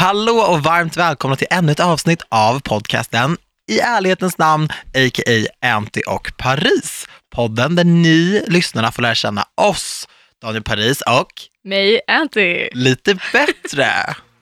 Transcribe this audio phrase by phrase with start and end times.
[0.00, 3.36] Hallå och varmt välkomna till ännu ett avsnitt av podcasten
[3.70, 5.66] I ärlighetens namn, a.k.a.
[5.66, 7.06] Anty och Paris.
[7.34, 10.08] Podden där ni lyssnarna får lära känna oss,
[10.42, 11.30] Daniel Paris och
[11.64, 12.68] Mig, Anty.
[12.72, 13.86] lite bättre.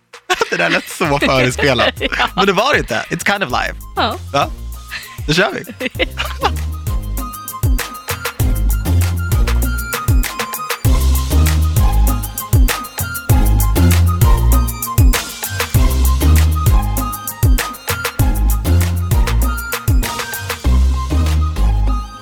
[0.50, 1.94] Det där lät så förespelat.
[2.00, 2.28] Ja.
[2.36, 3.04] Men det var det inte.
[3.10, 3.74] It's kind of live.
[3.96, 4.18] Ja.
[4.32, 4.50] Ja,
[5.26, 5.88] då kör vi.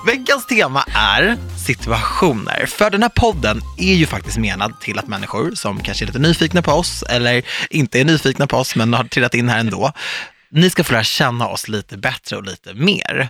[0.07, 2.67] Veckans tema är situationer.
[2.67, 6.19] För den här podden är ju faktiskt menad till att människor som kanske är lite
[6.19, 9.93] nyfikna på oss eller inte är nyfikna på oss men har trillat in här ändå,
[10.51, 13.29] ni ska få lära känna oss lite bättre och lite mer.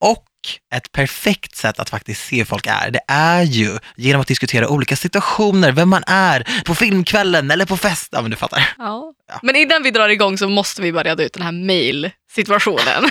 [0.00, 0.24] Och
[0.74, 4.68] ett perfekt sätt att faktiskt se hur folk är, det är ju genom att diskutera
[4.68, 8.08] olika situationer, vem man är på filmkvällen eller på fest.
[8.12, 8.68] Ja, men du fattar.
[8.78, 9.12] Ja.
[9.28, 9.40] Ja.
[9.42, 13.10] Men innan vi drar igång så måste vi bara reda ut den här mail-situationen.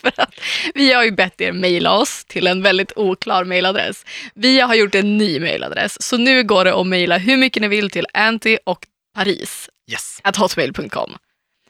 [0.00, 0.34] För att
[0.74, 4.04] vi har ju bett er mejla oss till en väldigt oklar mailadress.
[4.34, 7.68] Vi har gjort en ny mailadress, så nu går det att mejla hur mycket ni
[7.68, 8.78] vill till anti och
[9.14, 10.20] paris Yes.
[10.24, 11.16] at hotmail.com.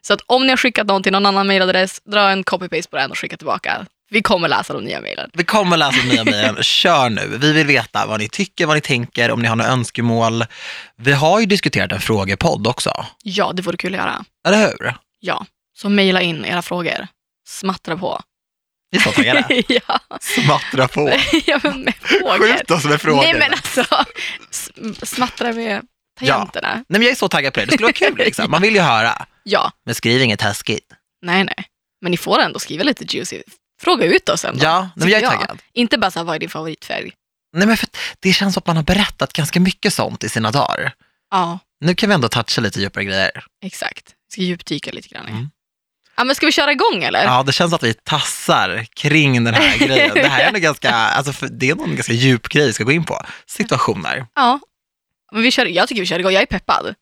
[0.03, 2.97] Så att om ni har skickat någon till någon annan mailadress, dra en copy-paste på
[2.97, 3.87] den och skicka tillbaka.
[4.11, 5.31] Vi kommer läsa de nya mejlen.
[5.35, 6.63] Vi kommer läsa nya mejlen.
[6.63, 7.39] Kör nu.
[7.41, 10.45] Vi vill veta vad ni tycker, vad ni tänker, om ni har några önskemål.
[10.97, 14.25] Vi har ju diskuterat en frågepodd också, Ja, det vore kul att göra.
[14.49, 14.95] eller hur?
[15.21, 15.47] Ja,
[15.77, 17.07] så mejla in era frågor.
[17.49, 18.21] Smattra på.
[18.91, 19.63] Vi är så taggade.
[19.69, 20.01] ja.
[20.21, 21.13] Smattra på.
[21.47, 22.39] ja, men med frågor.
[22.57, 23.23] Skjut oss med frågor.
[23.23, 23.85] Nej men alltså,
[25.07, 25.83] smattra med
[26.19, 26.75] tangenterna.
[26.75, 27.67] Nej, men jag är så taggad på det.
[27.67, 28.51] Det skulle vara kul liksom.
[28.51, 29.27] Man vill ju höra.
[29.43, 29.73] Ja.
[29.85, 30.93] Men skriv inget taskigt.
[31.23, 31.65] nej nej.
[32.03, 33.43] Men ni får ändå skriva lite juicy.
[33.81, 34.65] Fråga ut oss ändå.
[34.65, 35.59] Ja, men jag är taggad.
[35.73, 37.13] Inte bara så här, vad är din favoritfärg?
[37.53, 37.89] Nej, men för
[38.21, 40.93] det känns som att man har berättat ganska mycket sånt i sina dagar.
[41.31, 43.31] Ja, Nu kan vi ändå toucha lite djupare grejer.
[43.65, 44.15] exakt.
[44.33, 45.27] Ska djupdyka lite grann.
[45.27, 45.51] Mm.
[46.17, 47.25] Ja men ska vi köra igång eller?
[47.25, 50.15] Ja, det känns att vi tassar kring den här grejen.
[50.15, 52.85] Det här är ändå ganska, alltså det är nog en ganska djup grej vi ska
[52.85, 53.21] gå in på.
[53.47, 54.27] Situationer.
[54.35, 54.61] Ja.
[55.33, 56.95] Men vi kör, jag tycker vi kör igång, jag är peppad.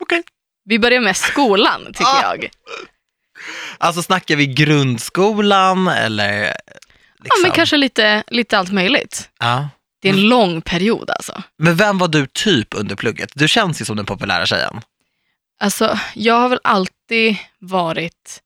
[0.00, 0.22] Okej.
[0.64, 2.22] Vi börjar med skolan tycker Ah.
[2.22, 2.48] jag.
[3.78, 6.54] Alltså snackar vi grundskolan eller?
[7.22, 7.42] Ja Liksom?
[7.42, 9.30] men kanske lite, lite allt möjligt.
[9.38, 9.68] Ja.
[10.00, 11.42] Det är en lång period alltså.
[11.58, 13.30] Men vem var du typ under plugget?
[13.34, 14.80] Du känns ju som den populära tjejen.
[15.60, 18.40] Alltså, jag har väl alltid varit,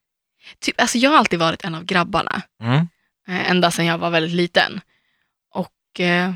[0.61, 2.43] typ, alltså jag har alltid varit en av grabbarna.
[2.63, 2.89] Mm.
[3.29, 4.81] eh, ända sedan jag var väldigt liten.
[5.55, 6.35] Och eh,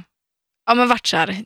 [0.66, 1.44] ja, men varit så här,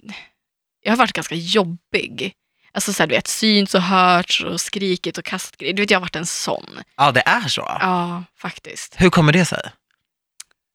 [0.82, 2.34] jag har varit ganska jobbig.
[2.74, 5.58] Alltså så här, du vet, synts och hörts och skrikit och kastat.
[5.58, 6.80] Du vet, jag har varit en sån.
[6.96, 7.60] Ja, det är så.
[7.80, 8.94] Ja, faktiskt.
[8.96, 9.70] Hur kommer det sig?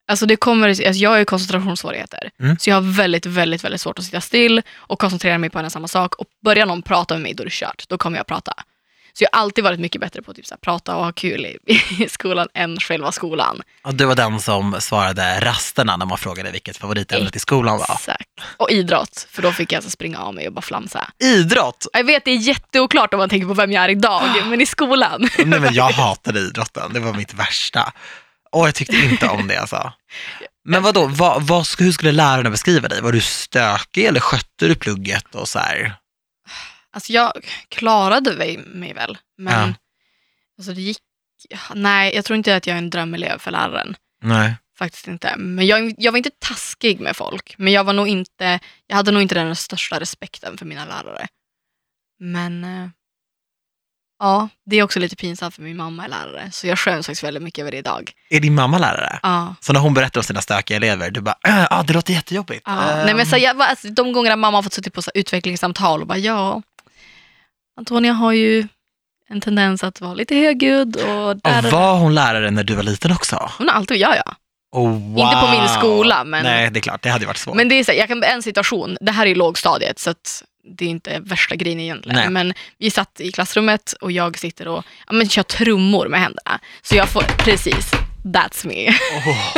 [0.08, 2.30] Alltså det kommer, alltså jag har ju koncentrationssvårigheter.
[2.40, 2.58] Mm.
[2.60, 5.66] Så jag har väldigt, väldigt, väldigt svårt att sitta still och koncentrera mig på en
[5.66, 6.16] och samma sak.
[6.16, 7.86] Och börjar någon prata med mig, då är det kört.
[7.90, 8.54] Då kommer jag att prata.
[9.20, 11.12] Så jag har alltid varit mycket bättre på att typ, så här, prata och ha
[11.12, 11.58] kul i,
[12.04, 13.62] i skolan än själva skolan.
[13.84, 17.96] Och du var den som svarade rasterna när man frågade vilket favoritämnet i skolan var.
[17.96, 18.30] Exakt.
[18.58, 21.12] Och idrott, för då fick jag alltså springa av mig och bara flamsa.
[21.24, 21.88] Idrott!
[21.94, 24.66] Jag vet, det är jätteoklart om man tänker på vem jag är idag, men i
[24.66, 25.30] skolan.
[25.38, 27.94] Nej, men jag hatade idrotten, det var mitt värsta.
[28.52, 29.94] Och jag tyckte inte om det alltså.
[30.66, 33.02] Men vadå, vad, vad, hur skulle lärarna beskriva dig?
[33.02, 35.99] Var du stökig eller skötte du plugget och så här?
[36.94, 37.32] Alltså jag
[37.70, 39.74] klarade mig, väl, men Ja.
[40.58, 40.98] alltså det gick...
[41.76, 43.96] Nej, jag tror inte att jag är en drömelev för läraren.
[44.24, 44.56] Nej.
[44.78, 45.36] Faktiskt inte.
[45.38, 48.60] Men jag, jag var inte taskig med folk, men jag var nog inte...
[48.88, 51.28] Jag hade nog inte den största respekten för mina lärare.
[52.20, 52.64] Men...
[52.64, 52.90] eh,
[54.22, 57.24] Ja, det är också lite pinsamt för min mamma är lärare, så jag skäms faktiskt
[57.24, 58.12] väldigt mycket över det idag.
[58.30, 59.20] Är din mamma lärare?
[59.24, 59.56] Ja.
[59.62, 61.36] Så när hon berättar om sina stökiga elever, du bara,
[61.70, 62.62] ah, det låter jättejobbigt.
[62.66, 65.02] Ja, Ehm, nej men så jag, var- alltså, de gångerna mamma har fått sitta på
[65.02, 66.62] så här utvecklingssamtal och bara ja,
[67.80, 68.68] Antonia har ju
[69.30, 72.84] en tendens att vara lite högljudd och där, och var hon lärare när du var
[72.84, 73.52] liten också?
[73.58, 74.36] hon har alltid, ja ja.
[74.72, 75.18] Oh, wow.
[75.20, 77.56] Inte på min skola, men- Nej, det är klart, det hade varit svårt.
[77.56, 80.44] Men det är så jag kan en situation, det här är ju lågstadiet så att
[80.78, 82.16] det är inte värsta grejen egentligen.
[82.20, 82.30] Nej.
[82.30, 86.60] Men vi satt i klassrummet och jag sitter och ja, men, kör trummor med händerna.
[86.82, 87.92] Så jag får, precis,
[88.24, 88.88] that's me.
[89.16, 89.56] Åh,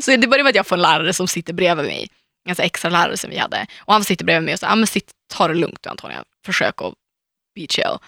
[0.02, 2.08] Så det börjar med att jag får en lärare som sitter bredvid mig.
[2.48, 3.66] En här extra lärare som vi hade.
[3.80, 6.24] Och han sitter bredvid mig och säger, men sitt, ta det lugnt Antonia.
[6.46, 6.94] Försök att
[7.54, 7.98] be chill.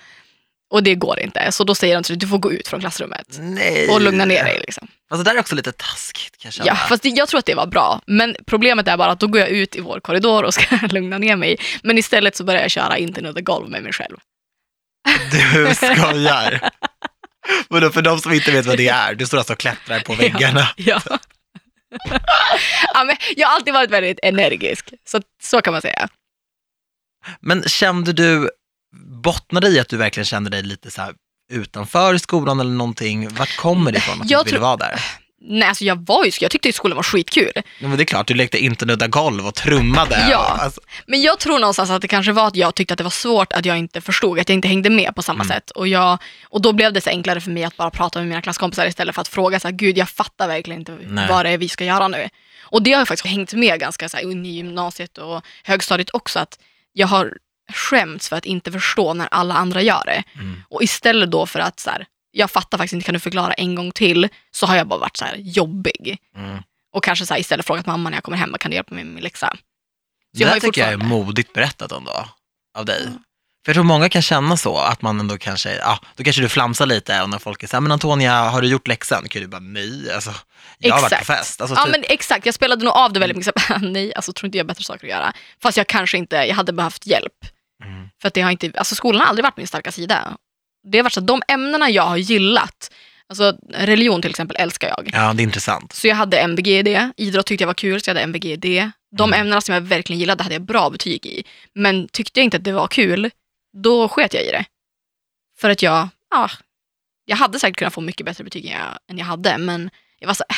[0.71, 1.53] Och det går inte.
[1.53, 3.27] Så då säger de till dig, du får gå ut från klassrummet.
[3.39, 3.89] nej.
[3.89, 4.61] Och lugna ner dig.
[4.61, 4.89] Liksom.
[5.11, 6.67] Alltså det där är också lite taskigt kan jag känna.
[6.67, 8.01] Ja, fast det, jag tror att det var bra.
[8.07, 11.19] Men problemet är bara att då går jag ut i vår korridor och ska lugna
[11.19, 11.57] ner mig.
[11.83, 14.17] Men istället så börjar jag köra inte under golv med mig själv.
[15.31, 16.71] Du skojar.
[17.69, 20.01] Men då, för de som inte vet vad det är, du står alltså och klättrar
[20.01, 20.69] på väggarna.
[20.77, 21.03] Ja.
[22.95, 26.09] ja, men jag har alltid varit väldigt energisk, så, så kan man säga.
[27.41, 28.51] Men kände du,
[29.23, 31.03] bottnade i att du verkligen kände dig lite så
[31.53, 33.29] utanför skolan eller någonting?
[33.29, 35.01] Vart kommer det ifrån att Jag du ville vara där?
[35.47, 37.53] Nej, alltså jag var ju jag tyckte ju skolan var skitkul.
[37.55, 40.27] Ja, men det är klart, du lekte inte nudda golv och trummade.
[40.31, 40.39] Ja.
[40.55, 43.05] Och, alltså, Men jag tror någonstans att det kanske var att jag tyckte att det
[43.05, 45.55] var svårt att jag inte förstod, att jag inte hängde med på samma Mm.
[45.57, 45.71] sätt.
[45.71, 48.43] Och, jag, och då blev det så enklare för mig att bara prata med mina
[48.43, 51.29] klasskompisar istället för att fråga så här, gud jag fattar verkligen inte Nej.
[51.29, 52.29] vad det är vi ska göra nu.
[52.63, 56.39] Och det har ju faktiskt hängt med ganska så här, i gymnasiet och högstadiet också,
[56.39, 56.59] att
[56.93, 57.33] jag har
[57.73, 60.23] skämts för att inte förstå när alla andra gör det.
[60.35, 60.63] Mm.
[60.69, 63.75] Och istället då för att så här, jag fattar faktiskt inte, kan du förklara en
[63.75, 64.29] gång till?
[64.51, 66.19] Så har jag bara varit så här jobbig.
[66.37, 66.63] mm.
[66.93, 69.05] Och kanske så här, istället frågat mamma när jag kommer hem, kan du hjälpa mig
[69.05, 69.57] med min läxa?
[70.37, 72.29] Så Det här tycker jag är modigt berättat ändå,
[72.79, 73.09] av dig.
[73.65, 76.49] För jag tror många kan känna så, att man ändå kanske, ja, då kanske du
[76.49, 79.29] flamsar lite och när folk är så här, men Antonia, har du gjort läxan?
[79.29, 80.35] Kan du bara, nej, alltså,
[80.79, 81.61] jag har varit på fest.
[81.61, 83.55] Alltså, Ja typ, men exakt, jag spelade nog av det väldigt mycket.
[83.69, 85.33] Så, Nej, alltså tror inte jag har bättre saker att göra.
[85.63, 87.33] Fast jag kanske inte, jag hade behövt hjälp.
[87.85, 88.09] Mm.
[88.21, 90.37] För att det har inte, alltså skolan har aldrig varit min starka sida.
[90.93, 92.91] Det har varit så att de ämnena jag har gillat,
[93.29, 95.11] alltså religion till exempel älskar jag.
[95.13, 95.93] ja, det är intressant.
[95.93, 98.45] Så jag hade MVG i det, idrott tyckte jag var kul så jag hade MVG
[98.45, 98.91] i det.
[99.17, 99.41] De Mm.
[99.41, 101.45] ämnena som jag verkligen gillade hade jag bra betyg i.
[101.75, 103.31] Men tyckte jag inte att det var kul,
[103.83, 104.65] då sket jag i det.
[105.59, 106.51] För att jag, ja,
[107.25, 110.27] jag hade säkert kunnat få mycket bättre betyg än jag, än jag hade, men jag
[110.27, 110.57] var så äh,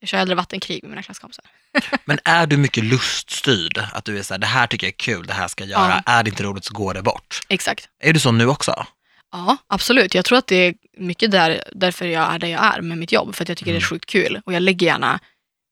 [0.00, 1.44] jag kör hellre vattenkrig med mina klasskompisar.
[2.04, 3.78] Men är du mycket luststyrd?
[3.92, 5.70] Att du är så här, det här tycker jag är kul, det här ska jag
[5.70, 6.02] göra.
[6.06, 7.40] Är det inte roligt så går det bort.
[7.48, 7.88] Exakt.
[7.98, 8.86] Är du så nu också?
[9.32, 10.14] Ja, absolut.
[10.14, 13.12] Jag tror att det är mycket där, därför jag är där jag är med mitt
[13.12, 13.88] jobb, för att jag tycker det är Mm.
[13.88, 14.40] sjukt kul.
[14.46, 15.20] Och jag lägger gärna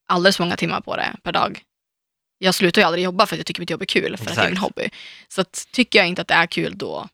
[0.07, 1.61] alldeles för många timmar på det per dag.
[2.41, 4.35] Jag slutar ju aldrig jobba för att jag tycker mitt jobb är kul, för att
[4.35, 4.61] det är min Exakt.
[4.75, 4.89] hobby.
[5.27, 7.07] Så att, tycker jag inte att det är kul, då,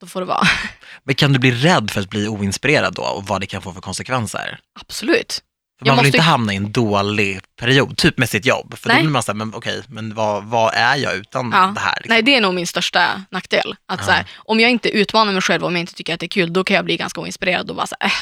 [0.00, 0.46] då får det vara.
[1.04, 3.72] Men kan du bli rädd för att bli oinspirerad då och vad det kan få
[3.72, 4.58] för konsekvenser?
[4.80, 5.42] Absolut.
[5.78, 8.78] För Jag man vill måste- inte hamna i en dålig period, typ med sitt jobb.
[8.78, 8.96] För Nej.
[8.96, 11.72] då blir man såhär, men okej, men vad, vad är jag utan Ja.
[11.74, 11.94] det här?
[11.96, 12.08] Liksom?
[12.14, 13.74] Nej, det är nog min största nackdel.
[13.86, 14.06] Att Ja.
[14.06, 16.28] så här, om jag inte utmanar mig själv, om jag inte tycker att det är
[16.28, 18.12] kul, då kan jag bli ganska oinspirerad och bara så här, äh,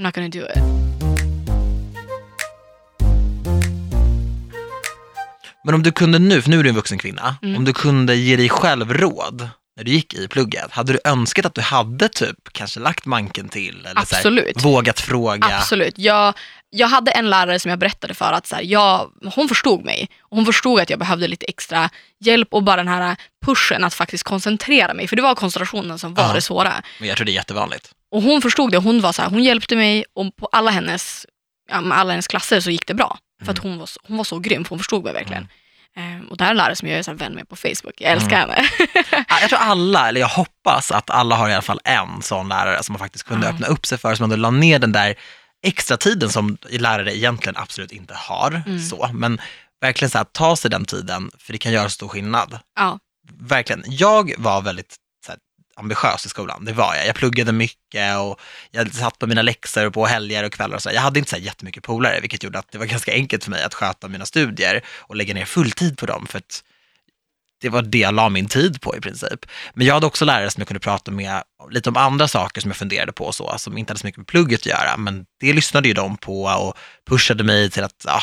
[0.00, 0.91] I'm not gonna do it.
[5.64, 7.56] Men om du kunde nu, för nu är du en vuxen kvinna, Mm.
[7.56, 11.46] om du kunde ge dig själv råd när du gick i plugget, hade du önskat
[11.46, 13.74] att du hade typ kanske lagt manken till?
[13.80, 14.64] Eller så här, Absolut.
[14.64, 15.46] vågat fråga?
[15.46, 15.98] Absolut.
[15.98, 16.34] Jag,
[16.70, 20.08] jag hade en lärare som jag berättade för att så här, jag, hon förstod mig.
[20.22, 23.16] Och hon förstod att jag behövde lite extra hjälp och bara den här
[23.46, 25.08] pushen att faktiskt koncentrera mig.
[25.08, 26.32] För det var koncentrationen som var Ja.
[26.34, 26.72] det svåra.
[26.98, 27.90] Men jag tror det är jättevanligt.
[28.12, 28.78] Och hon förstod det.
[28.78, 31.26] Hon, var så här, hon hjälpte mig och på alla hennes,
[31.70, 33.18] ja, alla hennes klasser så gick det bra.
[33.44, 35.48] För att hon var, så- hon var så grym, för hon förstod mig verkligen.
[35.96, 37.94] Ehm, och det här är en lärare som jag är så vän med på Facebook.
[37.98, 38.68] Jag älskar henne.
[39.28, 42.48] Ja, Jag tror alla, eller jag hoppas att alla har i alla fall en sån
[42.48, 43.52] lärare som man faktiskt kunde Ja.
[43.52, 45.14] öppna upp sig för, som ändå la ner den där
[45.66, 48.62] extra tiden som lärare egentligen absolut inte har.
[48.66, 48.80] Mm.
[48.82, 49.10] Så.
[49.12, 49.40] Men
[49.80, 52.58] verkligen så här, ta sig den tiden, för det kan göra stor skillnad.
[52.78, 52.98] ja.
[53.40, 53.82] Verkligen.
[53.86, 54.96] Jag var väldigt
[55.76, 57.06] ambitiös i skolan, det var jag.
[57.06, 58.40] Jag pluggade mycket och
[58.70, 60.90] jag satt på mina läxor på helger och kvällar och så.
[60.90, 63.50] Jag hade inte så här jättemycket polare, vilket gjorde att det var ganska enkelt för
[63.50, 66.62] mig att sköta mina studier och lägga ner fulltid på dem, för att
[67.60, 69.46] det var det jag la min tid på i princip.
[69.74, 72.70] Men jag hade också lärare som jag kunde prata med lite om andra saker som
[72.70, 75.24] jag funderade på, och så, som inte hade så mycket med plugget att göra, men
[75.40, 76.76] det lyssnade ju de på och
[77.08, 78.20] pushade mig till att ja,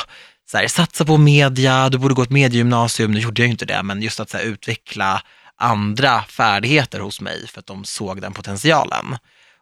[0.52, 3.66] så här, satsa på media, du borde gå ett mediegymnasium, nu gjorde jag ju inte
[3.66, 5.22] det, men just att så här, utveckla
[5.60, 9.18] andra färdigheter hos mig för att de såg den potentialen.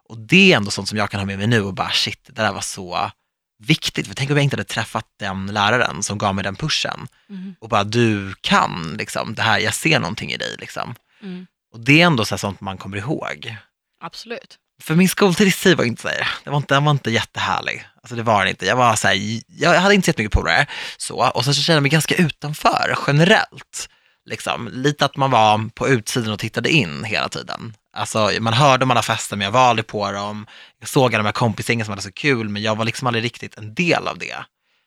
[0.10, 2.20] Och det är ändå sånt som jag kan ha med mig nu och bara shit,
[2.26, 3.12] det där var så
[3.60, 4.08] viktigt.
[4.08, 7.56] För tänk om jag inte hade träffat den läraren som gav mig den pushen Mm.
[7.60, 10.56] och bara du kan, liksom, det här, jag ser någonting i dig.
[10.60, 10.96] Liksom.
[11.24, 11.48] Mm.
[11.74, 13.56] Och det är ändå så sånt man kommer ihåg.
[14.04, 14.58] Absolut.
[14.82, 17.88] För min skoltid var inte så här, det var inte, den var inte jättehärlig.
[18.02, 18.66] Alltså det var det inte.
[18.66, 20.66] Jag var så här, jag hade inte sett mycket polare
[20.98, 23.90] så, och sen så kände jag mig ganska utanför generellt.
[24.28, 24.70] Liksom.
[24.72, 27.74] Lite att man var på utsidan och tittade in hela tiden.
[27.94, 30.48] Alltså man hörde om alla fester men jag var aldrig på dem.
[30.80, 33.24] Jag såg alla de här kompisgängen som hade så kul men jag var liksom aldrig
[33.24, 34.46] riktigt en del av det.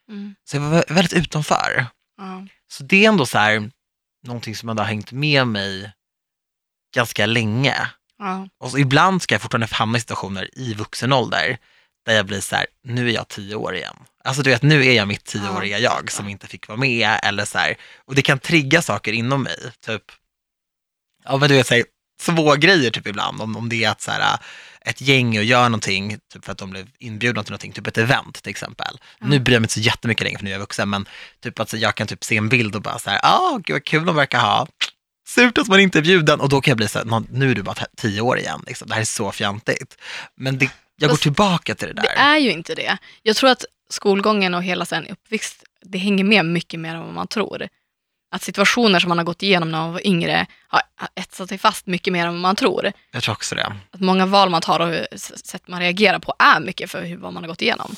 [0.09, 0.35] Mm.
[0.45, 1.87] Så jag var väldigt utanför.
[2.17, 2.47] Ja.
[2.69, 3.71] Så det är ändå så här,
[4.27, 5.93] någonting som ändå har hängt med mig
[6.95, 7.91] ganska länge.
[8.19, 8.49] Ja.
[8.59, 11.59] Och ibland ska jag fortfarande hamna i situationer i vuxen ålder
[12.07, 13.97] där jag blir så här, nu är jag tio år igen.
[14.25, 17.45] Alltså du vet, nu är jag mitt tioåriga jag som inte fick vara med eller
[17.45, 20.03] så här, och det kan trigga saker inom mig, typ,
[21.25, 21.85] ja men du vet, så här,
[22.21, 24.39] små grejer typ ibland, om, om det är att så här,
[24.81, 27.99] ett gäng och gör någonting, typ för att de blev inbjudna till någonting, typ ett
[27.99, 28.99] event till exempel.
[29.21, 31.09] Nu bryr jag mig inte så jättemycket längre för nu är jag vuxen, men
[31.43, 33.85] typ att jag kan typ se en bild och bara så här, ah, gud vad
[33.85, 34.67] kul de verkar ha.
[35.29, 37.51] Surt att man inte är bjuden och då kan jag bli så här, "Nå, nu
[37.51, 38.89] är du bara tio år igen, liksom.
[38.89, 39.97] det här är så fjantigt.
[40.37, 42.03] Men det, jag går Fast tillbaka till det där.
[42.03, 42.99] Det är ju inte det.
[43.23, 47.15] Jag tror att skolgången och hela sen uppväxt, det hänger med mycket mer än vad
[47.15, 47.69] man tror.
[48.35, 50.83] att situationer som man har gått igenom när man var yngre har
[51.15, 52.93] etsat sig fast mycket mer än vad man tror.
[53.13, 53.73] Jag tror också det.
[53.91, 55.07] Att många val man tar och hur-
[55.47, 57.95] sätt man reagerar på är mycket för hur, vad man har gått igenom.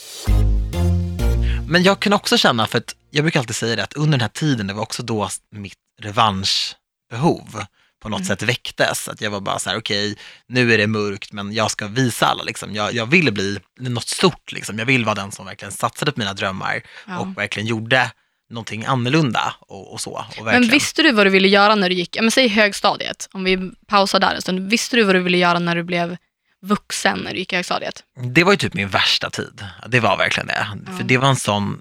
[1.69, 4.21] Men jag kan också känna, för att jag brukar alltid säga det, att under den
[4.21, 7.65] här tiden, det var också då mitt revanschbehov
[8.03, 8.27] på något Mm.
[8.29, 9.09] sätt väcktes.
[9.09, 10.17] Att jag var bara så här, okej,
[10.47, 12.43] nu är det mörkt, men jag ska visa alla.
[12.43, 12.75] Liksom.
[12.75, 14.79] Jag, jag ville bli något stort, liksom.
[14.79, 17.19] jag vill vara den som verkligen satsade på mina drömmar Ja.
[17.19, 18.11] och verkligen gjorde
[18.51, 20.25] någonting annorlunda och, och så.
[20.39, 23.45] Och Men visste du vad du ville göra när du gick, men säg högstadiet, om
[23.45, 24.71] vi pausar där en stund.
[24.71, 26.17] Visste du vad du ville göra när du blev
[26.63, 28.03] vuxen, när du gick i högstadiet?
[28.35, 29.65] Det var ju typ min värsta tid.
[29.89, 30.67] Det var verkligen det.
[30.87, 30.97] Ja.
[30.97, 31.81] För det var en sån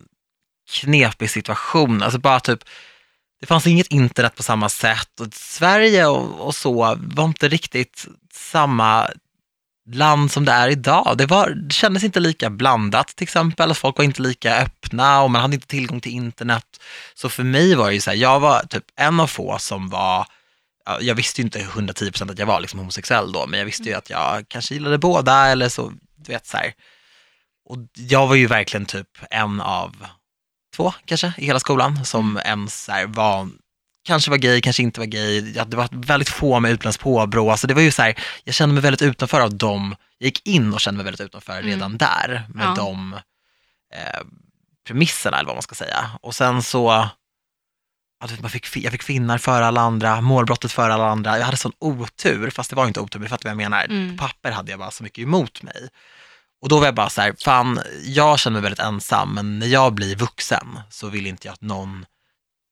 [0.72, 2.04] knepig situation.
[2.04, 2.60] Alltså bara typ,
[3.42, 8.08] det fanns inget internet på samma sätt och Sverige och, och så var inte riktigt
[8.34, 9.10] samma
[9.92, 11.18] land som det är idag.
[11.18, 13.74] Det, var, det kändes inte lika blandat till exempel.
[13.74, 16.66] Folk var inte lika öppna och man hade inte tillgång till internet.
[17.14, 19.90] Så för mig var det ju så här, jag var typ en av få som
[19.90, 20.28] var
[20.86, 23.84] ja, jag visste ju inte 110% att jag var liksom homosexuell då, men jag visste
[23.84, 26.74] ju att jag kanske gillade båda eller så, du vet så här.
[27.66, 29.96] Och jag var ju verkligen typ en av
[30.82, 33.50] två kanske i hela skolan som ens så här var,
[34.04, 35.54] kanske var gay, kanske inte var gay.
[35.56, 38.56] Ja, det var väldigt få med utländskt påbrå, så det var ju så här, jag
[38.56, 39.96] kände mig väldigt utanför av dem.
[40.18, 41.66] Jag gick in och kände mig väldigt utanför Mm.
[41.66, 42.74] redan där med Ja.
[42.78, 43.14] de
[43.94, 44.22] eh,
[44.88, 46.12] premisserna eller vad man ska säga.
[46.22, 47.10] Och sen så
[48.42, 51.38] man fick, fi- jag fick finnar före alla andra, målbrottet före alla andra.
[51.38, 53.86] Jag hade sån otur, fast det var inte otur, du fattar vad jag menar.
[53.86, 54.18] Mm.
[54.18, 55.90] På papper hade jag bara så mycket emot mig.
[56.62, 59.68] Och då var jag bara så här, fan, jag känner mig väldigt ensam, men när
[59.68, 62.06] jag blir vuxen så vill inte jag att någon,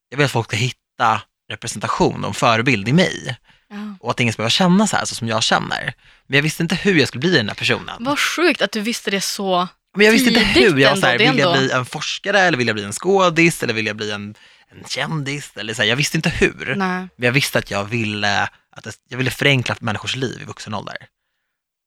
[0.10, 3.38] jag vill att folk ska hitta representation och en förebild i mig.
[3.70, 3.76] Ja.
[4.00, 5.94] Och att ingen ska behöva känna så här, så som jag känner.
[6.28, 7.96] Men jag visste inte hur jag skulle bli den här personen.
[8.00, 9.68] Vad sjukt att du visste det så.
[9.96, 10.78] Men jag visste inte hur.
[10.78, 13.64] Jag var så här, vill jag bli en forskare eller vill jag bli en skådis
[13.64, 14.36] eller vill jag bli en,
[14.72, 15.52] en kändis?
[15.56, 16.76] Eller så här, jag visste inte hur.
[16.76, 17.08] Nej.
[17.16, 20.98] Men jag visste att jag ville, att jag ville förenkla människors liv i vuxen ålder.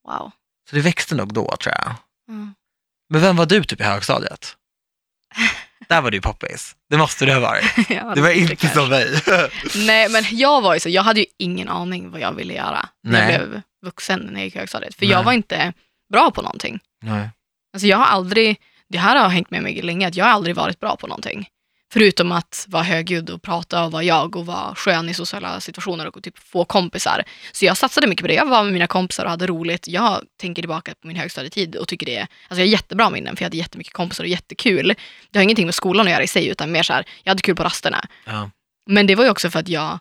[0.09, 0.33] Wow.
[0.71, 1.95] Så det växte nog då tror jag.
[2.29, 2.55] Mm.
[3.11, 4.57] Men vem var du typ i högstadiet?
[5.89, 6.77] Där var du ju poppis.
[6.91, 7.65] Det måste du ha varit.
[7.91, 8.79] Ja, Det var inte kanske.
[8.79, 9.21] som mig.
[9.87, 12.89] Nej, men jag var ju så, jag hade ju ingen aning vad jag ville göra
[13.03, 13.33] när Nej.
[13.35, 14.95] jag blev vuxen när jag gick i högstadiet.
[14.95, 15.11] För Nej.
[15.13, 15.73] jag var inte
[16.13, 16.81] bra på någonting.
[17.03, 17.31] Nej.
[17.75, 20.57] Alltså jag har aldrig, det här har hängt med mig länge, att jag har aldrig
[20.57, 21.49] varit bra på någonting.
[21.93, 26.07] Förutom att vara högljudd och prata och vara jag och vara skön i sociala situationer
[26.07, 27.25] och typ få kompisar.
[27.53, 28.35] Så jag satsade mycket på det.
[28.35, 29.89] Jag var med mina kompisar och hade roligt.
[29.89, 33.37] Jag tänker tillbaka på min högstadietid och tycker det är, alltså jag har jättebra minnen
[33.37, 34.95] för jag hade jättemycket kompisar och jättekul.
[35.31, 37.43] Det har ingenting med skolan att göra i sig utan mer så här, jag hade
[37.43, 38.07] kul på rasterna.
[38.25, 38.51] Ja.
[38.87, 39.99] Men det var ju också för att jag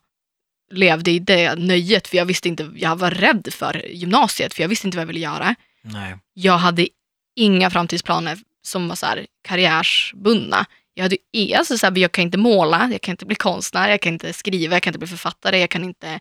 [0.71, 4.69] levde i det nöjet för jag visste inte, jag var rädd för gymnasiet för jag
[4.69, 5.55] visste inte vad jag ville göra.
[5.81, 6.17] Nej.
[6.33, 6.87] Jag hade
[7.35, 10.65] inga framtidsplaner som var så här karriärsbundna.
[11.01, 14.01] Jag, hade, alltså så här, jag kan inte måla, jag kan inte bli konstnär, jag
[14.01, 16.19] kan inte skriva, jag kan inte bli författare, jag kan inte...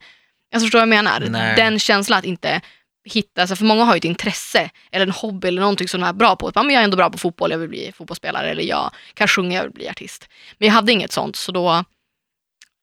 [0.51, 1.21] Jag förstår vad jag menar.
[1.21, 1.57] Nej.
[1.57, 2.61] Den känslan att inte
[3.05, 6.07] hitta, alltså för många har ju ett intresse eller en hobby eller någonting som de
[6.07, 6.53] är bra på.
[6.55, 9.57] Men jag är ändå bra på fotboll, jag vill bli fotbollsspelare eller jag kan sjunga,
[9.57, 10.29] jag vill bli artist.
[10.59, 11.71] Men jag hade inget sånt så då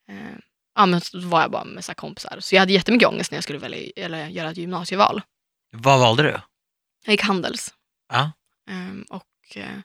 [0.09, 0.37] eh,
[0.75, 2.37] ja, men så var jag bara med så här kompisar.
[2.39, 5.21] Så jag hade jättemycket ångest när jag skulle välja, eller göra ett gymnasieval.
[5.71, 6.39] Vad valde du?
[7.05, 7.73] Jag gick Handels.
[8.13, 8.31] Ja.
[8.69, 9.79] Ehm, och eh,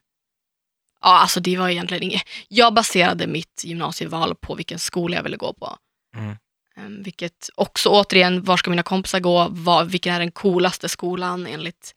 [1.02, 2.22] ja, alltså det var egentligen inget.
[2.48, 5.76] Jag baserade mitt gymnasieval på vilken skola jag ville gå på.
[6.16, 6.36] Mm.
[6.76, 9.46] Ehm, vilket också återigen, var ska mina kompisar gå?
[9.50, 11.92] Vad, vilken är den coolaste skolan enligt...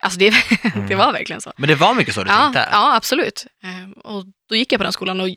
[0.00, 0.34] Alltså det,
[0.88, 1.52] det var verkligen så.
[1.56, 2.68] Men det var mycket så du Ja, tänkte?
[2.72, 3.46] ja, absolut.
[3.62, 5.28] Ehm, och då gick jag på den skolan och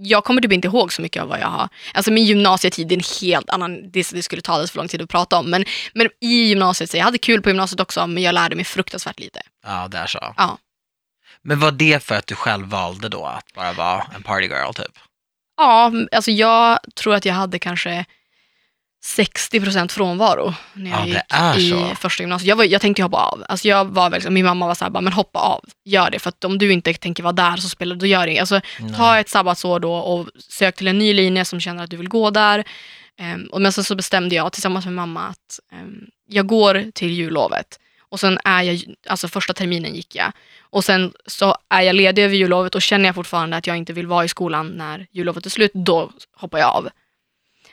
[0.00, 1.68] jag kommer typ inte ihåg så mycket av vad jag har.
[1.94, 5.02] Alltså min gymnasietid är en helt annan, det, det skulle ta alldeles för lång tid
[5.02, 5.50] att prata om.
[5.50, 5.64] Men,
[5.94, 9.20] men i gymnasiet, så jag hade kul på gymnasiet också, men jag lärde mig fruktansvärt
[9.20, 9.40] lite.
[9.66, 10.34] Ja, det är så.
[10.36, 10.58] Ja.
[11.42, 14.72] Men var det för att du själv valde då att bara vara en party girl
[14.72, 14.98] typ?
[15.56, 18.04] Ja, alltså jag tror att jag hade kanske
[19.04, 21.94] 60% frånvaro när jag Ja, gick i så.
[21.94, 22.48] första gymnasiet.
[22.48, 23.44] Jag, var, jag tänkte hoppa av.
[23.48, 26.18] Alltså jag var väl, min mamma var så här, bara, men hoppa av, gör det.
[26.18, 28.60] För att om du inte tänker vara där så spelar då gör det alltså,
[28.96, 32.08] Ta ett sabbatsår då och sök till en ny linje som känner att du vill
[32.08, 32.64] gå där.
[33.18, 37.12] Ehm, och men sen så bestämde jag tillsammans med mamma att ehm, jag går till
[37.12, 37.78] jullovet.
[38.10, 40.32] Och sen är jag, alltså första terminen gick jag.
[40.60, 43.92] Och sen så är jag ledig över jullovet och känner jag fortfarande att jag inte
[43.92, 46.88] vill vara i skolan när jullovet är slut, då hoppar jag av.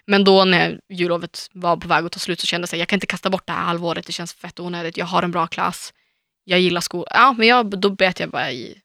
[0.08, 2.88] Men då när jullovet var på väg att ta slut så kände jag att jag
[2.88, 4.98] kan inte kasta bort det här halvåret, det känns fett onödigt.
[4.98, 5.94] Jag har en bra klass,
[6.44, 7.08] jag gillar skolan.
[7.14, 8.78] Ja, men jag, då bet jag bara i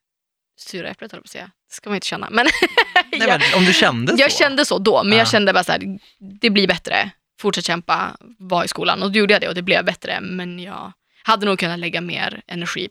[0.59, 1.51] sura äpplet, höll jag på att säga.
[1.69, 2.29] Det ska man inte känna.
[2.31, 2.47] Men
[3.13, 4.39] Nej, men om du kände jag så?
[4.39, 5.19] kände så då, men Ja.
[5.19, 5.99] jag kände bara så här,
[6.41, 7.11] det blir bättre.
[7.41, 9.03] Fortsätt kämpa, var i skolan.
[9.03, 10.21] Och då gjorde jag det och det blev bättre.
[10.21, 12.89] Men jag hade nog kunnat lägga mer energi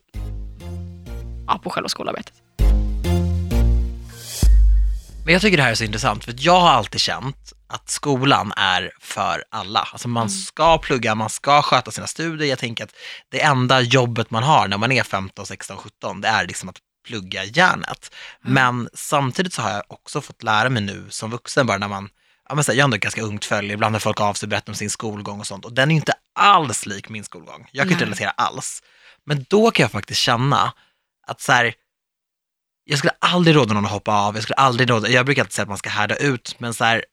[1.47, 2.33] ja, på själva skolarbetet.
[5.25, 8.53] Men jag tycker det här är så intressant, för jag har alltid känt att skolan
[8.57, 9.79] är för alla.
[9.91, 10.29] Alltså man Mm.
[10.29, 12.49] ska plugga, man ska sköta sina studier.
[12.49, 12.93] Jag tänker att
[13.31, 16.77] det enda jobbet man har när man är 15, 16, 17, det är liksom att
[17.07, 18.11] plugga järnet.
[18.45, 18.53] Mm.
[18.53, 22.09] Men samtidigt så har jag också fått lära mig nu som vuxen, bara när man,
[22.49, 24.45] ja men så här, jag är ändå ganska ungt följ, ibland när folk av sig
[24.47, 27.23] och berättar om sin skolgång och sånt, och den är ju inte alls lik min
[27.23, 27.69] skolgång.
[27.71, 28.05] Jag kan inte Nej.
[28.05, 28.83] relatera alls.
[29.23, 30.73] Men då kan jag faktiskt känna
[31.27, 31.73] att så här,
[32.83, 35.53] jag skulle aldrig råda någon att hoppa av, jag skulle aldrig råda, jag brukar alltid
[35.53, 37.05] säga att man ska härda ut, men så här,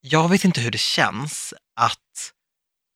[0.00, 2.32] jag vet inte hur det känns att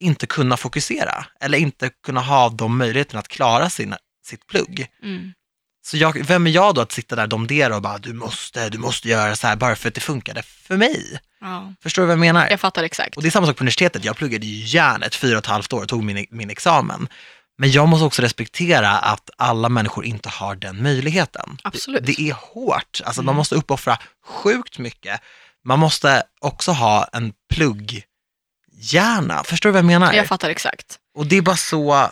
[0.00, 4.87] inte kunna fokusera, eller inte kunna ha de möjligheterna att klara sina, sitt plugg.
[5.02, 5.33] Mm.
[5.87, 8.78] Så jag, vem är jag då att sitta där domdera och bara, du måste, du
[8.78, 11.21] måste göra så här bara för att det funkade för mig.
[11.40, 11.73] Ja.
[11.83, 12.50] Förstår du vad jag menar?
[12.50, 13.16] Jag fattar exakt.
[13.16, 15.73] Och det är samma sak på universitetet, jag pluggade ju järnet fyra och ett halvt
[15.73, 17.09] år och tog min, min examen.
[17.59, 21.59] Men jag måste också respektera att alla människor inte har den möjligheten.
[21.64, 22.07] Absolut.
[22.07, 23.26] Det, det är hårt, alltså Mm.
[23.26, 25.21] man måste uppoffra sjukt mycket.
[25.64, 30.12] Man måste också ha en plugghjärna, förstår du vad jag menar?
[30.12, 30.99] Jag fattar exakt.
[31.14, 32.09] Och det är bara så,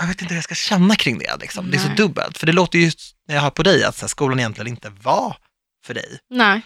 [0.00, 1.36] jag vet inte hur jag ska känna kring det.
[1.40, 1.70] Liksom.
[1.70, 2.90] Det är så dubbelt, för det låter ju
[3.28, 5.36] när jag hör på dig att här, skolan egentligen inte var
[5.86, 6.18] för dig.
[6.30, 6.60] Nej.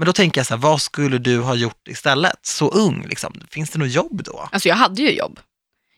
[0.00, 2.38] Men då tänker jag så här, vad skulle du ha gjort istället?
[2.42, 3.40] Så ung, liksom.
[3.50, 4.48] finns det något jobb då?
[4.52, 5.40] Alltså jag hade ju jobb.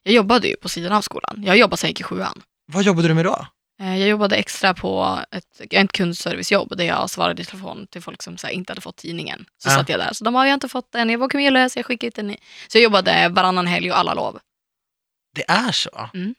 [0.02, 1.42] Jag jobbade ju på sidan av skolan.
[1.46, 2.42] Jag jobbade sen jag gick i sjuan.
[2.72, 3.46] Vad jobbade du med då?
[3.80, 8.22] Eh, Jag jobbade extra på ett, ett kundservicejobb där jag svarade i telefon till folk
[8.22, 9.44] som så här, inte hade fått tidningen.
[9.58, 9.74] Så Ja.
[9.74, 10.12] satt jag där.
[10.12, 12.30] Så de bara, jag har inte fått den, jag var kumulös, jag skickade ut den.
[12.30, 14.38] i-" Så jag jobbade varannan helg och alla lov.
[15.34, 16.10] Det är så?
[16.14, 16.34] Mm.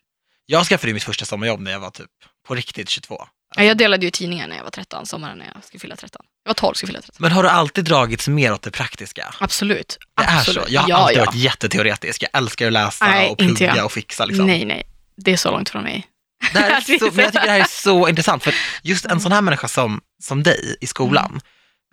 [0.45, 2.09] Jag skaffade ju mitt första sommarjobb när jag var typ
[2.47, 3.27] på riktigt 22.
[3.55, 6.21] Ja, Jag delade ju tidningen när jag var 13, sommaren när jag skulle fylla 13.
[6.43, 7.15] Jag var 12, skulle fylla 13.
[7.19, 9.33] Men har du alltid dragits mer åt det praktiska?
[9.39, 9.97] Absolut.
[10.17, 10.63] Det är Absolut.
[10.67, 10.73] så?
[10.73, 11.25] Jag har ja, alltid ja.
[11.25, 12.23] varit jätteteoretisk.
[12.23, 14.25] Jag älskar att läsa Nej, och plugga och fixa.
[14.25, 14.47] Liksom.
[14.47, 14.83] Nej, nej.
[15.17, 16.07] Det är så långt från mig.
[16.53, 19.05] Det här är är så, men jag tycker det här är så intressant, för just
[19.05, 21.41] en sån här människa som, som dig i skolan, Mm.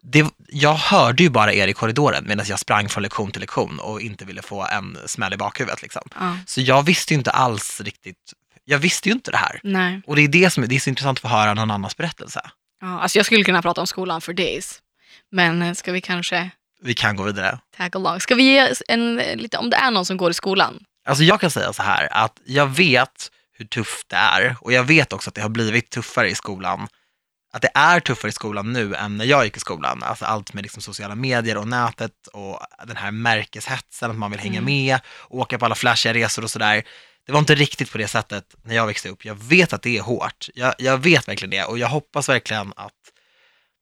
[0.03, 3.81] det, jag hörde ju bara er i korridoren medan jag sprang från lektion till lektion
[3.81, 5.83] och inte ville få en smäll i bakhuvudet.
[5.83, 6.03] Liksom.
[6.15, 6.37] Ja.
[6.47, 8.33] Så jag visste ju inte alls riktigt,
[8.71, 9.61] jag visste ju inte det här.
[9.63, 10.03] Nej.
[10.07, 12.41] Och det är det som det är så intressant att få höra någon annans berättelse.
[12.81, 14.81] Ja, alltså jag skulle kunna prata om skolan för days.
[15.33, 16.51] Men eh, ska vi kanske
[16.83, 17.59] Vi kan gå vidare.
[17.77, 18.21] tag along?
[18.21, 20.79] Ska vi ge en, lite, om det är någon som går i skolan?
[21.07, 24.85] Alltså jag kan säga så här, att jag vet hur tufft det är och jag
[24.85, 26.89] vet också att det har blivit tuffare i skolan.
[27.53, 30.03] Att det är tuffare i skolan nu än när jag gick i skolan.
[30.03, 34.41] Alltså allt med liksom sociala medier och nätet och den här märkeshetsen, att man vill
[34.41, 34.65] hänga Mm.
[34.65, 36.83] med, åka på alla flashiga resor och sådär.
[37.27, 39.25] Det var inte riktigt på det sättet när jag växte upp.
[39.25, 40.49] Jag vet att det är hårt.
[40.55, 42.93] Jag, jag vet verkligen det och jag hoppas verkligen att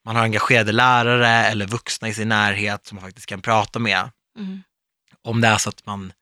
[0.05, 4.11] man har engagerade lärare eller vuxna i sin närhet som man faktiskt kan prata med
[4.38, 4.62] Mm.
[5.22, 6.12] om det är så att man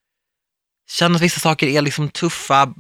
[0.91, 2.75] känner att vissa saker är liksom tuffa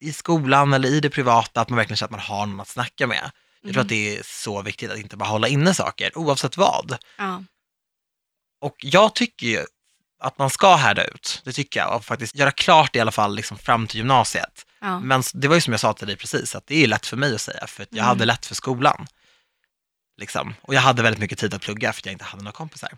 [0.00, 2.68] i skolan eller i det privata, att man verkligen känner att man har någon att
[2.68, 3.30] snacka med.
[3.62, 3.80] Jag tror Mm.
[3.82, 6.98] att det är så viktigt att inte bara hålla inne saker, oavsett vad.
[7.18, 7.44] Ja.
[8.60, 9.64] Och jag tycker ju
[10.20, 13.34] att man ska härda ut, det tycker jag, och faktiskt göra klart i alla fall
[13.36, 14.66] liksom fram till gymnasiet.
[14.80, 15.00] Ja.
[15.00, 17.16] Men det var ju som jag sa till dig precis, att det är lätt för
[17.16, 18.08] mig att säga, för att jag Mm.
[18.08, 19.06] hade lätt för skolan.
[20.20, 20.54] Liksom.
[20.62, 22.90] Och jag hade väldigt mycket tid att plugga för att jag inte hade några kompisar.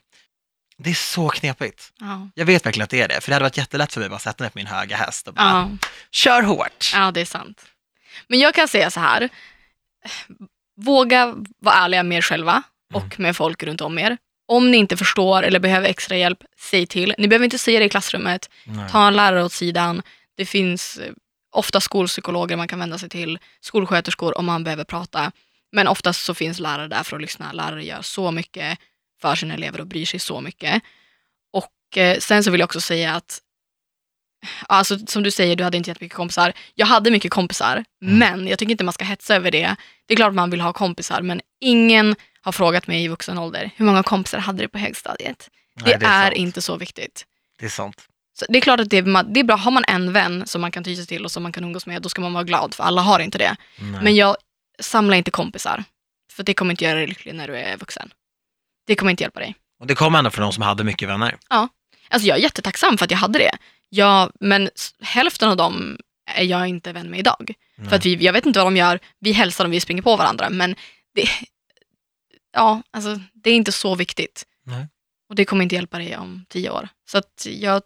[0.76, 1.92] Det är så knepigt.
[1.98, 2.28] Ja.
[2.35, 4.11] Jag vet verkligen att det är det, för det hade varit jättelätt för mig att
[4.11, 5.88] bara sätta mig på min höga häst och bara, Ja.
[6.11, 6.90] kör hårt.
[6.94, 7.64] ja, det är sant.
[8.28, 9.28] Men jag kan säga så här.
[10.76, 12.62] Våga vara ärliga med er själva
[12.94, 14.18] och med folk runt om er.
[14.51, 17.15] Om ni inte förstår eller behöver extra hjälp, säg till.
[17.19, 18.51] Ni behöver inte säga det i klassrummet.
[18.65, 18.91] Nej.
[18.91, 20.03] Ta en lärare åt sidan.
[20.37, 21.13] Det finns eh,
[21.53, 25.33] ofta skolpsykologer man kan vända sig till, skolsköterskor om man behöver prata.
[25.73, 27.53] Men oftast så finns lärare där för att lyssna.
[27.53, 28.79] Lärare gör så mycket
[29.23, 30.83] för sina elever och bryr sig så mycket.
[31.53, 33.39] Och eh, sen så vill jag också säga att,
[34.67, 36.53] alltså som du säger, du hade inte jättemycket kompisar.
[36.75, 38.19] Jag hade mycket kompisar, Mm.
[38.19, 39.77] men jag tycker inte man ska hetsa över det.
[40.07, 43.70] Det är klart man vill ha kompisar, men ingen har frågat mig i vuxen ålder,
[43.76, 45.50] hur många kompisar hade du på högstadiet?
[45.74, 46.37] Nej, det, är, sant.
[46.37, 47.26] inte så viktigt.
[47.59, 48.07] Det är sant.
[48.38, 50.61] Så det är klart att det är, det är bra, har man en vän som
[50.61, 52.44] man kan ty sig till och som man kan umgås med, då ska man vara
[52.44, 53.57] glad, för alla har inte det.
[53.79, 54.03] Nej.
[54.03, 54.37] Men jag
[54.81, 55.85] samlar inte kompisar,
[56.33, 58.12] för det kommer inte göra dig lycklig när du är vuxen.
[58.87, 59.55] Det kommer inte hjälpa dig.
[59.81, 61.37] Och det kom ändå från någon som hade mycket vänner.
[62.09, 63.57] Alltså jag är jättetacksam för att jag hade det.
[63.88, 64.70] Jag, men
[65.03, 67.55] hälften av dem är jag inte vän med idag.
[67.76, 67.88] Nej.
[67.88, 70.16] För att vi, jag vet inte vad de gör, vi hälsar och vi springer på
[70.16, 70.74] varandra, men
[71.14, 71.29] det,
[72.53, 74.45] ja, alltså, det är inte så viktigt.
[74.67, 74.87] Nej.
[75.29, 76.89] Och det kommer inte hjälpa dig om tio år.
[77.11, 77.83] Så att jag,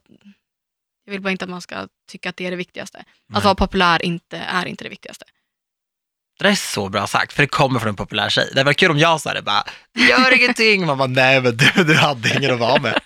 [1.04, 3.04] jag vill bara inte att man ska tycka att det är det viktigaste.
[3.28, 3.38] Nej.
[3.38, 5.24] Att vara populär inte, är inte det viktigaste.
[6.38, 8.50] Det där är så bra sagt, för det kommer från en populär tjej.
[8.54, 9.64] Det var kul om jag sa det bara,
[10.08, 10.86] gör ingenting.
[10.86, 13.00] Man bara, nej men du, du hade ingen att vara med.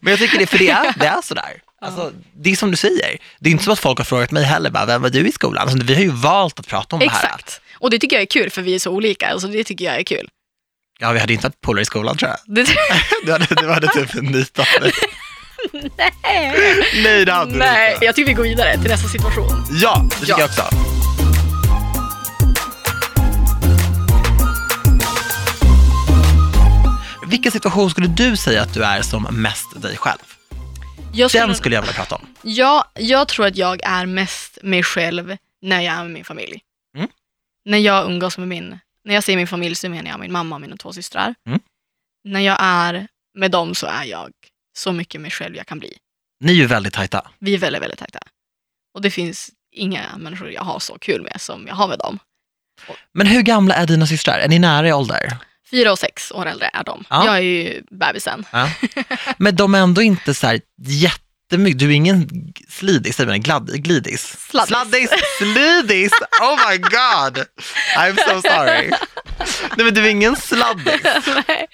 [0.00, 1.62] Men jag tycker det, för det är, det är sådär.
[1.80, 4.44] Alltså, det är som du säger, det är inte som att folk har frågat mig
[4.44, 5.68] heller, bara, vem var du i skolan?
[5.68, 7.24] Alltså, vi har ju valt att prata om det här.
[7.24, 7.60] Exakt.
[7.74, 9.28] Och det tycker jag är kul, för vi är så olika.
[9.28, 10.28] Alltså, det tycker jag är kul.
[11.00, 12.54] Ja, vi hade inte varit polare i skolan tror jag.
[12.54, 12.66] Det,
[13.24, 14.92] Du hade, du hade typ nitat mig.
[16.22, 16.52] nej,
[17.04, 18.04] Nej, det hade du nej, inte.
[18.04, 19.64] jag tycker vi går vidare till nästa situation.
[19.70, 20.38] Ja, det tycker Ja.
[20.38, 20.62] jag också.
[27.26, 30.18] Vilken situation skulle du säga att du är som mest dig själv?
[31.12, 32.26] Jag Den skulle jag vilja prata om.
[32.42, 36.60] Ja, jag tror att jag är mest mig själv när jag är med min familj.
[36.96, 37.08] Mm.
[37.64, 40.54] När jag umgås med min, när jag säger min familj så menar jag min mamma
[40.54, 41.34] och mina två systrar.
[41.46, 41.60] Mm.
[42.24, 44.30] När jag är med dem så är jag
[44.76, 45.98] så mycket mig själv jag kan bli.
[46.40, 47.30] Ni är ju väldigt tajta.
[47.38, 48.20] Vi är väldigt, väldigt tajta.
[48.94, 52.18] Och det finns inga människor jag har så kul med som jag har med dem.
[53.12, 54.38] Men hur gamla är dina systrar?
[54.38, 55.36] Är ni nära i ålder?
[55.70, 57.04] Fyra och sex år äldre är de.
[57.10, 57.26] Ja.
[57.26, 58.44] Jag är ju bebisen.
[58.52, 58.70] Ja.
[59.38, 60.60] Men de är ändå inte så här
[61.50, 62.28] jättemycket, du är ingen
[62.68, 64.36] slidis, säger man glad, glidis?
[64.50, 64.68] Sladdis.
[64.68, 67.46] Sladdis, slidis, oh my god,
[67.96, 68.90] I'm so sorry.
[69.76, 71.00] Nej men du är ingen sladdis.
[71.48, 71.66] nej,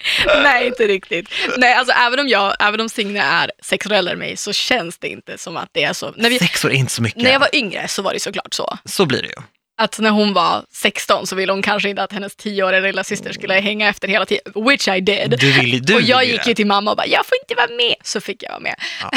[0.43, 1.29] nej, inte riktigt.
[1.57, 4.53] Nej, alltså även om, jag, även om Signe är sex år äldre än mig så
[4.53, 6.13] känns det inte som att det är så.
[6.17, 7.21] När, vi, Sex år är inte så mycket.
[7.23, 8.77] när jag var yngre så var det såklart så.
[8.85, 9.41] Så blir det ju.
[9.79, 13.33] Att när hon var 16 så ville hon kanske inte att hennes 10-åriga lilla syster
[13.33, 15.39] skulle hänga efter hela tiden, which I did.
[15.39, 16.49] Du vill, du och jag gick det.
[16.49, 17.95] ju till mamma och bara, jag får inte vara med.
[18.03, 18.75] Så fick jag vara med.
[19.01, 19.11] Ja,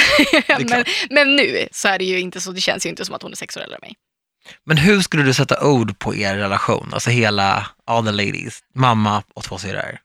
[0.68, 3.22] men, men nu så är det ju inte så, det känns ju inte som att
[3.22, 3.94] hon är sex år äldre än mig.
[4.66, 6.90] Men hur skulle du sätta ord på er relation?
[6.92, 9.98] Alltså hela, all the ladies, mamma och två syrror.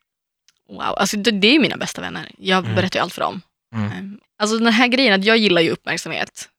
[0.69, 2.31] Wow, alltså det, det är mina bästa vänner.
[2.37, 2.75] Jag Mm.
[2.75, 3.41] berättar ju allt för dem.
[3.75, 3.91] Mm.
[3.91, 6.49] Ehm, Alltså den här grejen att jag gillar ju uppmärksamhet.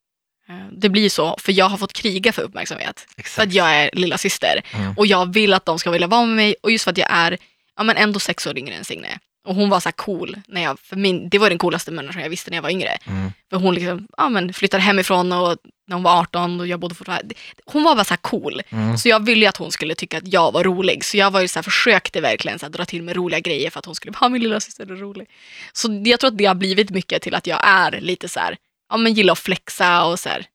[0.49, 3.07] Ehm, Det blir så, för jag har fått kriga för uppmärksamhet.
[3.15, 3.49] För Exakt.
[3.49, 4.95] att jag är lilla syster Mm.
[4.97, 7.09] och jag vill att de ska vilja vara med mig och just för att jag
[7.11, 7.39] är
[7.77, 9.19] ja, men ändå sex år yngre än Signe.
[9.49, 12.31] Och hon var så cool, när jag, för min, det var den coolaste människan jag
[12.31, 12.99] visste när jag var yngre.
[13.07, 13.33] Mm.
[13.51, 15.57] För hon liksom, ja, men flyttade hemifrån och
[15.89, 17.35] när hon var 18 och jag bodde fortfarande.
[17.65, 18.63] Hon var bara så cool.
[18.71, 18.97] Mm.
[18.99, 21.05] Så jag ville ju att hon skulle tycka att jag var rolig.
[21.05, 23.71] Så jag var ju så här, försökte verkligen så här, dra till med roliga grejer
[23.71, 25.27] för att hon skulle vara min lilla syster är rolig.
[25.73, 28.57] Så jag tror att det har blivit mycket till att jag är lite så här,
[28.89, 30.47] ja men gillar att flexa och så här,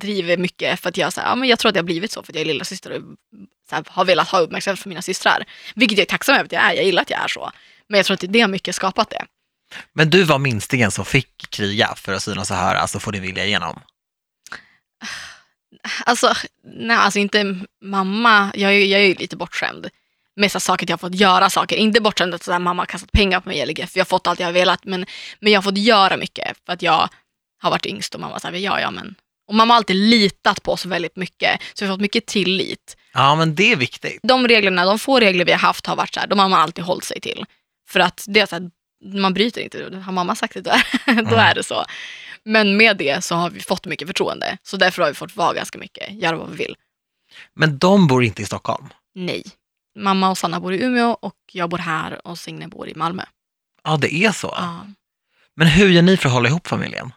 [0.00, 2.12] driver mycket för att jag, så här, ja, men jag tror att det har blivit
[2.12, 3.02] så för att jag är lilla syster och
[3.68, 5.44] så här, har velat ha uppmärksamhet för mina systrar.
[5.74, 7.50] Vilket jag är tacksam över att jag är, jag gillar att jag är så.
[7.88, 9.26] Men jag tror att det har mycket skapat det.
[9.92, 13.22] Men du var minstingen som fick kriga för att synas och höras och få din
[13.22, 13.80] vilja igenom.
[16.06, 19.88] Alltså, nej, alltså inte mamma, jag, jag är ju lite bortskämd
[20.36, 21.76] med så här saker att jag har fått göra saker.
[21.76, 24.08] Inte bortskämd att så här, mamma har kastat pengar på mig eller för jag har
[24.08, 24.84] fått allt jag har velat.
[24.84, 25.06] Men,
[25.40, 27.08] men jag har fått göra mycket för att jag
[27.62, 29.14] har varit yngst och mamma säger ja, ja men.
[29.48, 31.60] Och mamma har alltid litat på oss väldigt mycket.
[31.74, 32.96] Så vi har fått mycket tillit.
[33.12, 34.20] Ja, men det är viktigt.
[34.22, 36.60] De reglerna, de få regler vi har haft har varit så här, de har man
[36.60, 37.44] alltid hållit sig till.
[37.88, 38.70] För att det är så här,
[39.20, 41.84] man bryter inte, har mamma sagt det då är, då är det så.
[42.44, 44.58] Men med det så har vi fått mycket förtroende.
[44.62, 46.76] Så därför har vi fått vara ganska mycket, göra vad vi vill.
[47.54, 48.88] Men de bor inte i Stockholm.
[49.14, 49.44] Nej.
[49.98, 53.22] Mamma och Sanna bor i Umeå och jag bor här och Signe bor i Malmö.
[53.84, 54.54] Ja, det är så.
[54.56, 54.86] Ja.
[55.56, 57.12] Men hur gör ni för att hålla ihop familjen?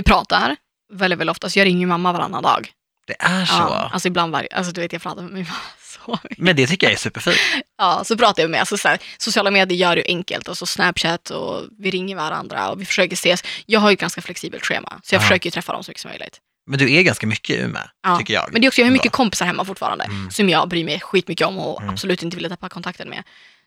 [0.00, 0.56] Vi pratar
[0.92, 2.72] väldigt, väldigt ofta, så jag ringer mamma varannan dag.
[3.06, 3.54] Det är så.
[3.54, 5.60] Ja, alltså ibland varje, alltså du vet jag pratar med min mamma
[6.06, 6.38] så mycket.
[6.38, 7.36] Men det tycker jag är superfint.
[7.78, 10.58] Ja, så pratar jag med, alltså så här, sociala medier gör det ju enkelt och
[10.58, 13.42] så Snapchat och vi ringer varandra och vi försöker ses.
[13.66, 15.22] Jag har ju ett ganska flexibelt schema, så jag Ja.
[15.22, 16.38] försöker träffa dem så mycket som möjligt.
[16.66, 18.16] Men du är ganska mycket i Umeå, Ja.
[18.18, 18.52] tycker jag.
[18.52, 20.30] Men det är också, jag har mycket kompisar hemma fortfarande Mm.
[20.30, 21.92] som jag bryr mig skitmycket om och Mm.
[21.94, 23.22] absolut inte vill tappa kontakten med.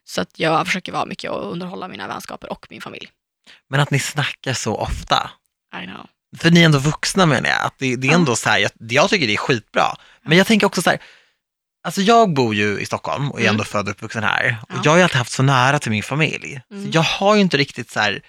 [0.06, 3.08] Så att jag försöker vara mycket och underhålla mina vänskaper och min familj.
[3.70, 5.32] Men att ni snackar så ofta.
[5.84, 6.06] I know.
[6.38, 7.62] För ni är ändå vuxna menar jag.
[7.62, 9.96] Att det, det är ändå så här, jag, jag tycker det är skitbra.
[10.26, 11.00] Men jag tänker också så här,
[11.84, 13.54] alltså jag bor ju i Stockholm och är Mm.
[13.54, 14.58] ändå född och uppvuxen här.
[14.62, 14.82] Och Ja.
[14.84, 16.62] jag har ju alltid haft så nära till min familj.
[16.72, 16.84] Mm.
[16.84, 18.22] Så jag har ju inte riktigt så här,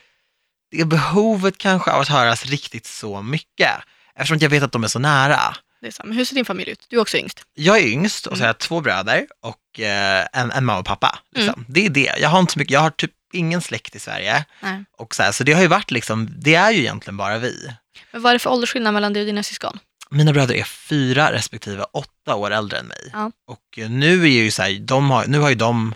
[0.70, 3.70] det behovet kanske av att höras riktigt så mycket.
[4.16, 5.40] Eftersom jag vet att de är så nära.
[5.84, 6.02] Det är så.
[6.04, 6.86] Men hur ser din familj ut?
[6.88, 7.42] Du är också yngst.
[7.54, 8.40] Jag är yngst och så Mm.
[8.42, 11.18] har jag två bröder och eh, en, en mamma och pappa.
[11.34, 11.54] Liksom.
[11.54, 11.64] Mm.
[11.68, 12.12] Det är det.
[12.20, 14.44] Jag har inte så mycket, jag har typ ingen släkt i Sverige.
[14.60, 14.84] Nej.
[14.98, 17.70] Och så, här, så det har ju varit liksom, det är ju egentligen bara vi.
[18.12, 19.78] Men vad är det för åldersskillnad mellan dig och dina syskon?
[20.10, 23.10] Mina bröder är fyra respektive åtta år äldre än mig.
[23.12, 23.30] Ja.
[23.46, 25.94] Och eh, nu är ju så här, de har, nu har ju de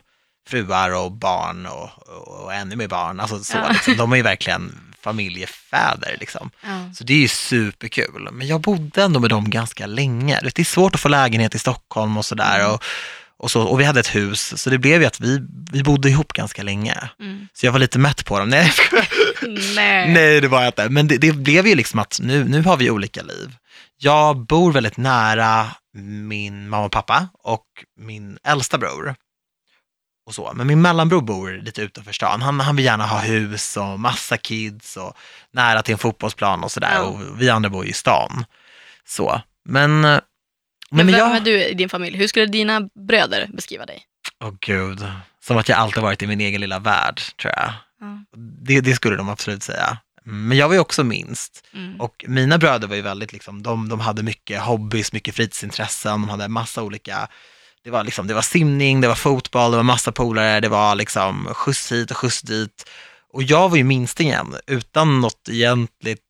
[0.49, 3.21] fruar och barn och, och, och ännu mer barn.
[3.21, 3.69] Alltså så, Ja.
[3.73, 3.97] liksom.
[3.97, 6.51] De är ju verkligen familjefäder liksom.
[6.63, 6.91] Ja.
[6.95, 8.29] Så det är ju superkul.
[8.33, 10.41] Men jag bodde ändå med dem ganska länge.
[10.41, 12.61] Det är svårt att få lägenhet i Stockholm och sådär.
[12.61, 12.73] Mm.
[12.73, 12.83] Och,
[13.37, 16.09] och, så, och vi hade ett hus, så det blev ju att vi, vi bodde
[16.09, 17.11] ihop ganska länge.
[17.21, 17.49] Mm.
[17.53, 18.49] Så jag var lite mätt på dem.
[18.51, 18.73] Nej.
[19.75, 20.13] Nej.
[20.13, 20.89] Nej det var jag inte.
[20.89, 23.57] Men det, det blev ju liksom att nu, nu har vi olika liv.
[23.99, 25.67] Jag bor väldigt nära
[26.29, 27.65] min mamma och pappa och
[28.01, 29.15] min äldsta bror.
[30.29, 30.53] Och så.
[30.55, 32.43] Men min mellanbror bor lite utanför stan.
[32.43, 35.17] Han, han vill gärna ha hus och massa kids och
[35.53, 36.95] nära till en fotbollsplan och sådär.
[36.95, 37.03] Ja.
[37.03, 38.45] Och vi andra bor ju i stan.
[39.07, 39.43] Så.
[39.65, 40.21] Men, men, Men,
[40.91, 41.37] men vem jag...
[41.37, 42.17] är du i din familj?
[42.17, 44.03] Hur skulle dina bröder beskriva dig?
[44.45, 45.07] Åh gud.
[45.45, 47.73] Som att jag alltid varit i min egen lilla värld, tror jag.
[48.01, 48.19] Ja.
[48.37, 49.99] Det, det skulle de absolut säga.
[50.25, 51.67] Men jag var ju också minst.
[51.75, 52.01] Mm.
[52.01, 56.29] Och mina bröder var ju väldigt, liksom, de, de hade mycket hobbys, mycket fritidsintressen, de
[56.29, 57.29] hade massa olika,
[57.85, 60.95] det var, liksom, det var simning, det var fotboll, det var massa polare, det var
[60.95, 62.91] liksom skjuts hit och skjuts dit.
[63.33, 66.21] Och jag var ju minstingen, utan något egentligt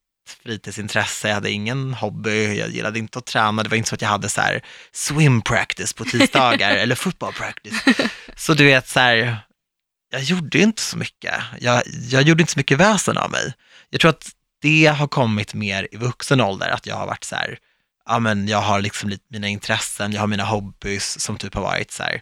[0.42, 4.02] fritidsintresse, jag hade ingen hobby, jag gillade inte att träna, det var inte så att
[4.02, 7.82] jag hade så här swim practice på tisdagar eller football practice.
[8.36, 9.36] Så du vet så här,
[10.10, 13.54] jag gjorde inte så mycket, jag, jag gjorde inte så mycket väsen av mig.
[13.90, 14.28] Jag tror att
[14.62, 17.58] det har kommit mer i vuxen ålder, att jag har varit så här,
[18.08, 21.62] ja men jag har liksom lite mina intressen, jag har mina hobbys som typ har
[21.62, 22.20] varit så här,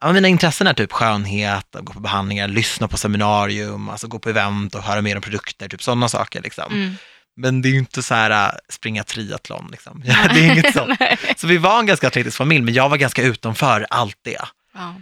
[0.00, 4.18] ja mina intressen är typ skönhet, att gå på behandlingar, lyssna på seminarium, alltså gå
[4.18, 6.72] på event och höra mer om produkter, typ sådana saker liksom.
[6.72, 6.94] Mm.
[7.36, 10.02] Men det är ju inte så här äh, springa triathlon liksom.
[10.06, 10.98] Ja, det är inget sånt.
[11.36, 14.40] Så vi var en ganska atletisk familj, men jag var ganska utanför allt det.
[14.74, 14.94] Ja.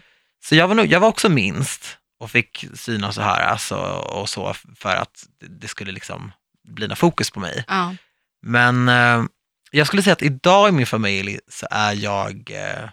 [0.44, 4.28] Så jag var, nog, jag var också minst och fick synas och höras och, och
[4.28, 6.32] så för att det- det skulle liksom
[6.68, 7.64] bli något fokus på mig.
[7.68, 7.94] Ja.
[8.42, 9.22] Men eh,
[9.70, 12.88] jag skulle säga att idag i min familj så är jag, eh,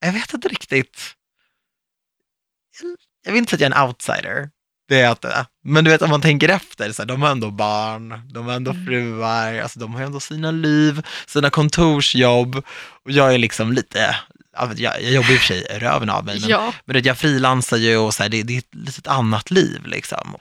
[0.00, 1.14] jag vet inte riktigt,
[3.24, 4.50] jag, vill inte säga att jag är en outsider,
[4.88, 5.46] det är jag inte.
[5.64, 8.52] Men du vet om man tänker efter, så här, de har ändå barn, de har
[8.54, 8.86] ändå Mm.
[8.86, 12.56] fruar, alltså de har ändå sina liv, sina kontorsjobb
[13.04, 14.16] och jag är liksom lite,
[14.56, 16.74] ja, jag, jag jobbar i och för sig röven av mig, men ja.
[16.84, 19.86] men vet, jag frilansar ju och så här, det, det är ett litet annat liv
[19.86, 20.36] liksom.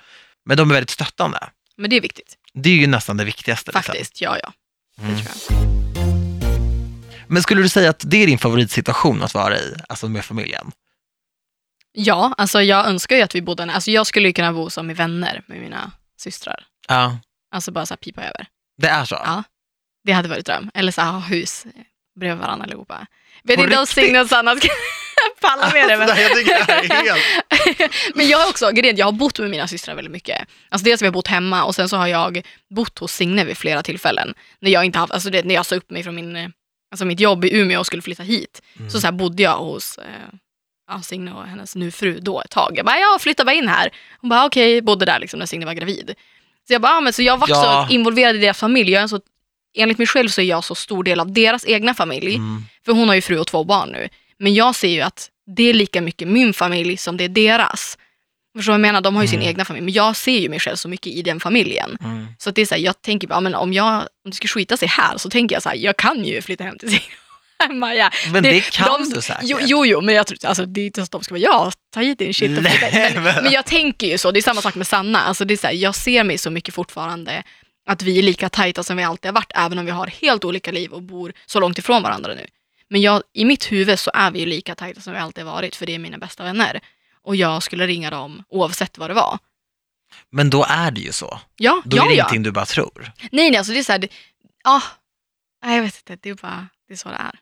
[0.46, 1.50] Men de är väldigt stöttande.
[1.78, 2.36] Men det är viktigt.
[2.54, 3.72] Det är ju nästan det viktigaste.
[3.72, 3.84] Liksom.
[3.94, 4.22] Faktiskt.
[4.22, 4.38] Ja,
[5.02, 5.08] ja.
[5.08, 5.22] Det Mm.
[5.24, 5.70] tror jag.
[7.32, 10.72] Men skulle du säga att det är din favoritsituation att vara i, alltså med familjen?
[11.92, 13.72] Ja, alltså jag önskar ju att vi bodde...
[13.74, 16.64] Alltså jag skulle ju kunna bo som i vänner med mina systrar.
[16.88, 17.20] Ja.
[17.52, 18.46] Alltså bara så här pipa över.
[18.78, 19.16] Det är så?
[19.16, 19.44] Ja.
[20.04, 20.72] Det hade varit dröm.
[20.74, 21.66] Eller så här, ha hus
[22.20, 23.06] bredvid varandra allihopa.
[23.44, 23.86] Vet På inte om?
[23.88, 24.68] Signe och Sanna ska
[25.42, 25.98] palla med det.
[25.98, 26.10] Men...
[26.10, 27.22] Alltså, jag tycker det här är helt...
[28.16, 30.48] men jag också, grejen, jag har bott med mina systrar väldigt mycket.
[30.70, 33.58] Alltså dels har vi bott hemma och sen så har jag bott hos Signe vid
[33.58, 34.34] flera tillfällen.
[34.60, 36.54] När jag inte haft, alltså det, när jag sa upp mig från min,
[36.92, 38.62] alltså mitt jobb i Umeå och skulle flytta hit.
[38.80, 38.90] Mm.
[38.90, 40.06] Så, så bodde jag hos eh,
[40.92, 42.74] ja, Signe och hennes nu fru då ett tag.
[42.76, 43.90] Jag bara, ja flytta bara in här.
[44.22, 46.14] Hon bara, okej, bodde där liksom när Signe var gravid.
[46.68, 47.86] Så jag bara, ja, men så jag var Ja.
[47.88, 48.92] så involverad i deras familj.
[48.92, 49.20] Jag är en så,
[49.78, 52.36] enligt mig själv så är jag så stor del av deras egna familj.
[52.36, 52.64] Mm.
[52.86, 54.10] För hon har ju fru och två barn nu.
[54.38, 57.98] Men jag ser ju att det är lika mycket min familj som det är deras.
[58.58, 59.02] Förstår du vad jag menar?
[59.02, 59.50] De har ju sin Mm.
[59.50, 59.86] egna familj.
[59.86, 61.98] Men jag ser ju mig själv så mycket i den familjen.
[62.04, 62.28] Mm.
[62.38, 64.78] Så det är så här, jag tänker bara, men om, jag, om det ska skita
[64.78, 66.88] sig här så tänker jag så här, jag kan ju flytta hem till
[67.70, 68.12] och Maja.
[68.34, 69.44] Men det, kan de, du säkert.
[69.44, 71.42] Jo, jo, jo, men jag tror alltså, det är inte så att de ska vara,
[71.42, 74.18] ja, ta hit din shit och flytta hit." Nej, men, men- men jag tänker ju
[74.18, 75.20] så, det är samma sak med Sanna.
[75.22, 77.44] Alltså, det är så här, jag ser mig så mycket fortfarande
[77.90, 80.46] att vi är lika tajta som vi alltid har varit, även om vi har helt
[80.46, 82.48] olika liv och bor så långt ifrån varandra nu.
[82.90, 85.76] Men jag, i mitt huvud så är vi ju lika tajta som vi alltid varit,
[85.76, 86.82] för det är mina bästa vänner.
[87.24, 89.40] Och jag skulle ringa dem oavsett vad det var.
[90.32, 91.40] Men då är det ju så.
[91.56, 92.24] Ja, Då ja, är det ja.
[92.24, 93.12] ingenting du bara tror.
[93.32, 94.08] Nej, nej, alltså det är så här, det,
[94.64, 94.82] ja,
[95.66, 97.40] nej, jag vet inte, det är bara, det är så det är.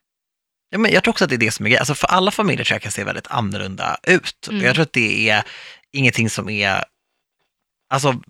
[0.69, 1.81] Ja, men jag tror också att det är det som är grejen.
[1.81, 4.47] Alltså för alla familjer tror jag kan se väldigt annorlunda ut.
[4.47, 4.61] Mm.
[4.61, 5.43] Och jag tror att det är
[5.91, 6.83] ingenting som är,
[7.89, 8.21] alltså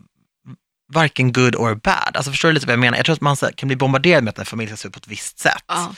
[0.93, 2.11] varken good or bad.
[2.13, 2.97] Alltså förstår du lite vad jag menar?
[2.97, 4.97] Jag tror att man kan bli bombarderad med att en familj ska se ut på
[4.97, 5.63] ett visst sätt.
[5.67, 5.95] Ja, Mm,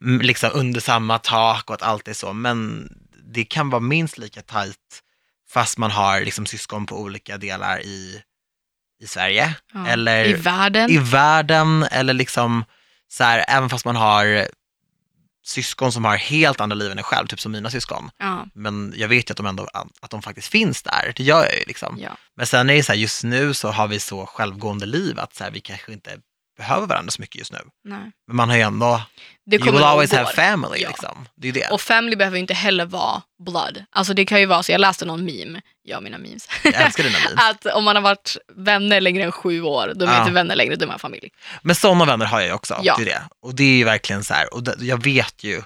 [0.00, 2.32] Liksom under samma tak och att allt är så.
[2.32, 2.88] Men
[3.34, 5.02] det kan vara minst lika tajt
[5.50, 8.22] fast man har liksom syskon på olika delar i,
[9.02, 9.54] i Sverige.
[9.74, 9.86] ja.
[9.86, 10.90] Eller I världen.
[10.90, 12.64] i världen eller liksom
[13.08, 14.48] så här, även fast man har
[15.44, 18.10] syskon som har helt andra liv än en själv, typ som mina syskon.
[18.18, 19.68] ja, Men jag vet ju att de ändå
[20.00, 21.98] att de faktiskt finns där, det gör jag ju liksom.
[22.00, 22.10] ja.
[22.36, 25.34] Men sen är det så här, just nu så har vi så självgående liv att
[25.34, 26.18] så här, vi kanske inte
[26.58, 27.58] behöver varandra så mycket just nu.
[27.84, 28.12] Nej.
[28.26, 29.02] Men man har ju ändå,
[29.46, 30.88] Det you will always have family Ja.
[30.88, 31.28] liksom.
[31.36, 31.68] Det är det.
[31.70, 33.84] Och family behöver ju inte heller vara blood.
[33.90, 36.74] Alltså det kan ju vara så, jag läste någon meme, jag och mina memes, Jag
[36.74, 37.44] älskar dina memes.
[37.50, 40.20] att om man har varit vänner längre än sju år, då är man Ja.
[40.22, 41.30] inte vänner längre, då är man familj.
[41.62, 42.94] Men sådana vänner har jag ju också, Ja.
[42.96, 43.22] det är det.
[43.42, 45.62] Och det är ju verkligen så här, och jag vet ju,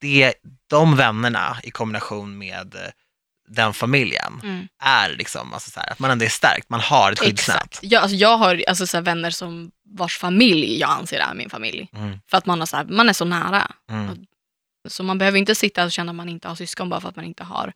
[0.00, 0.34] det,
[0.70, 2.80] de vännerna i kombination med eh,
[3.48, 4.68] den familjen Mm.
[4.82, 7.56] är liksom, alltså så här, att man ändå är stärkt, man har ett skyddsnät.
[7.56, 7.78] Exakt.
[7.82, 11.50] Jag, alltså jag har alltså så här vänner som vars familj jag anser är min
[11.50, 11.88] familj.
[11.94, 13.72] Mm, För att man, har så här, man är så nära.
[13.90, 14.26] mm.
[14.88, 17.16] Så man behöver inte sitta och känna att man inte har syskon bara för att
[17.16, 17.72] man inte har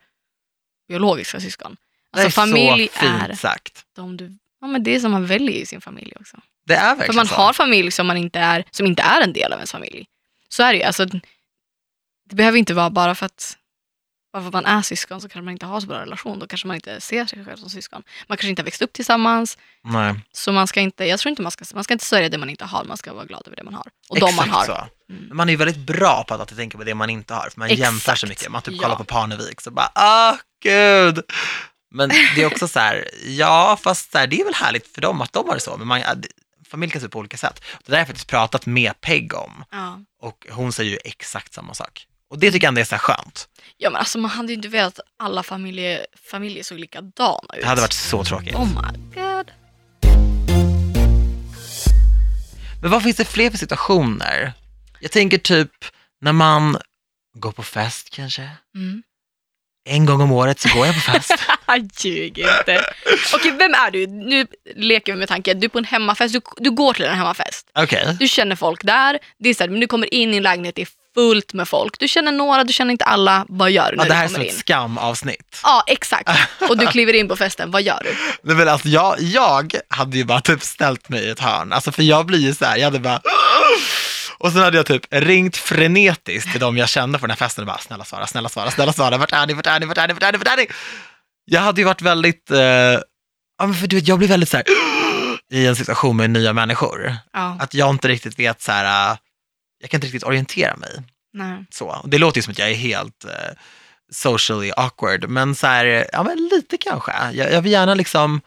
[0.89, 1.77] biologiska syskon.
[2.13, 3.83] Det är Alltså familj så fint är sagt.
[3.97, 6.37] de du, ja, men det som man väljer i sin familj också.
[6.67, 7.35] Det är verkligen För man så.
[7.35, 10.07] har familj som, man inte är, som inte är en del av ens familj.
[10.49, 10.85] Så är det ju.
[10.85, 11.05] Alltså,
[12.25, 13.57] det behöver inte vara bara för att
[14.33, 16.39] bara för att man är syskon så kanske man inte har så bra relation.
[16.39, 18.03] Då kanske man inte ser sig själv som syskon.
[18.27, 19.59] Man kanske inte har växt upp tillsammans.
[19.85, 22.39] Nej, Så man ska inte, jag tror inte man ska, man ska inte sörja det
[22.39, 22.85] man inte har.
[22.85, 23.87] Man ska vara glad över det man har.
[24.09, 24.65] Och de man har.
[24.65, 24.87] så.
[25.11, 25.37] Mm.
[25.37, 27.59] Man är ju väldigt bra på att alltid tänka på det man inte har, för
[27.61, 27.81] man Exakt.
[27.93, 28.51] jämför så mycket.
[28.51, 28.83] Man typ Ja.
[28.83, 31.21] kollar på Parnevik så bara, ah gud.
[31.95, 35.01] Men det är också så här, ja fast så här, det är väl härligt för
[35.01, 36.03] dem att de har det så, men man,
[36.71, 37.61] familj kan se ut på olika sätt.
[37.85, 40.01] Det där har jag faktiskt pratat med Peg om Ja.
[40.23, 42.07] och hon säger ju exakt samma sak.
[42.33, 43.49] Och det tycker jag ändå är så här skönt.
[43.77, 47.61] ja, men alltså man hade ju inte velat att alla familjer, familjer såg likadana ut.
[47.61, 48.55] Det hade varit så tråkigt.
[48.55, 49.51] Oh my god.
[52.83, 54.53] Men vad finns det fler för situationer?
[55.01, 55.71] Jag tänker typ
[56.21, 56.79] när man
[57.39, 58.51] går på fest kanske.
[58.75, 59.03] Mm.
[59.89, 61.35] En gång om året så går jag på fest.
[62.05, 62.85] Ljug inte.
[63.35, 64.07] Okej, vem är du?
[64.07, 65.61] Nu leker vi med tanken.
[65.61, 66.35] Du är på en hemmafest.
[66.35, 67.71] Du, du går till en hemmafest.
[67.75, 68.17] Okej.
[68.21, 69.19] Du känner folk där.
[69.39, 71.69] Det är så här, men du kommer in i en lägenhet, det är fullt med
[71.69, 71.99] folk.
[71.99, 73.47] Du känner några, du känner inte alla.
[73.49, 75.61] Vad gör du när Ja, det här är som ett skamavsnitt.
[75.63, 76.29] Ja, exakt.
[76.69, 77.71] Och du kliver in på festen.
[77.71, 78.17] Vad gör du?
[78.43, 81.73] Nej, men alltså, jag, jag hade ju bara typ ställt mig i ett hörn.
[81.73, 83.21] Alltså, för jag blir ju så här, jag hade bara...
[84.39, 87.63] Och sen hade jag typ ringt frenetiskt till de jag kände på den här festen
[87.63, 89.99] och bara, snälla svara, snälla svara, snälla svara, vart är ni, vart är ni, vart
[89.99, 90.67] är ni, vart är ni, vart är ni?
[91.45, 93.01] Jag hade ju varit väldigt, eh, ja
[93.59, 94.67] men för du vet, jag blir väldigt så här,
[95.53, 97.17] i en situation med nya människor.
[97.33, 99.17] Ja, Att jag inte riktigt vet så här, eh,
[99.83, 101.03] jag kan inte riktigt orientera mig.
[101.33, 101.65] nej.
[101.71, 101.87] Så.
[101.89, 103.31] Och Det låter ju som att jag är helt eh,
[104.13, 107.13] socially awkward, men så här, ja men lite kanske.
[107.33, 108.41] Jag, jag vill gärna liksom,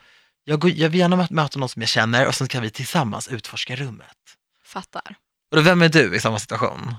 [0.44, 2.70] jag, går, jag vill gärna mö- möta någon som jag känner och sen kan vi
[2.70, 4.08] tillsammans utforska rummet.
[4.66, 5.16] Fattar.
[5.52, 6.96] Och då, vem är du i samma situation?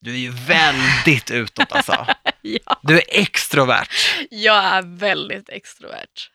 [0.00, 2.06] Du är ju väldigt utåt alltså.
[2.42, 3.88] Ja, Du är extrovert.
[4.30, 6.30] jag är väldigt extrovert.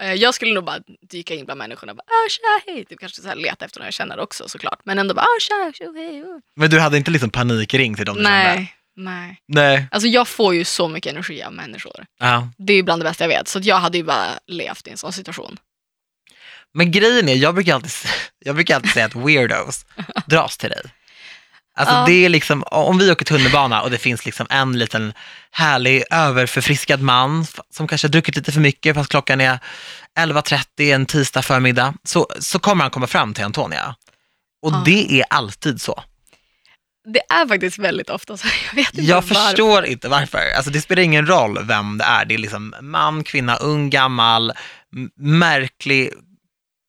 [0.00, 0.78] Eh, Jag skulle nog bara
[1.10, 2.84] dyka in bland människorna och bara ah, tja, hej.
[2.84, 4.80] Typ kanske så här leta efter någon jag känner också såklart.
[4.84, 6.22] Men ändå bara ah, tja, hej.
[6.24, 8.38] oh." Men du hade inte liksom panikring till dem du kände?
[8.38, 9.40] Nej, nej.
[9.48, 9.88] Nej.
[9.90, 12.06] Alltså jag får ju så mycket energi av människor.
[12.18, 12.48] Ja.
[12.58, 13.48] Det är ju bland det bästa jag vet.
[13.48, 15.56] Så att jag hade ju bara levt i en sån situation.
[16.74, 17.90] Men grejen är, jag brukar alltid,
[18.38, 19.86] jag brukar alltid säga att weirdos
[20.26, 20.82] dras till dig.
[21.76, 22.04] Alltså Ja.
[22.06, 25.12] det är liksom, om vi åker tunnelbana och det finns liksom en liten
[25.50, 29.58] härlig överförfriskad man som kanske har druckit lite för mycket fast klockan är
[30.18, 33.94] 11.30 en tisdag förmiddag, så, så kommer han komma fram till Antonia.
[34.62, 34.82] Och Ja.
[34.84, 36.02] det är alltid så.
[37.12, 38.46] Det är faktiskt väldigt ofta så.
[38.68, 39.34] Jag vet inte Jag varför.
[39.34, 40.52] förstår inte varför.
[40.56, 42.24] Alltså det spelar ingen roll vem det är.
[42.24, 44.52] Det är liksom man, kvinna, ung, gammal,
[45.16, 46.10] märklig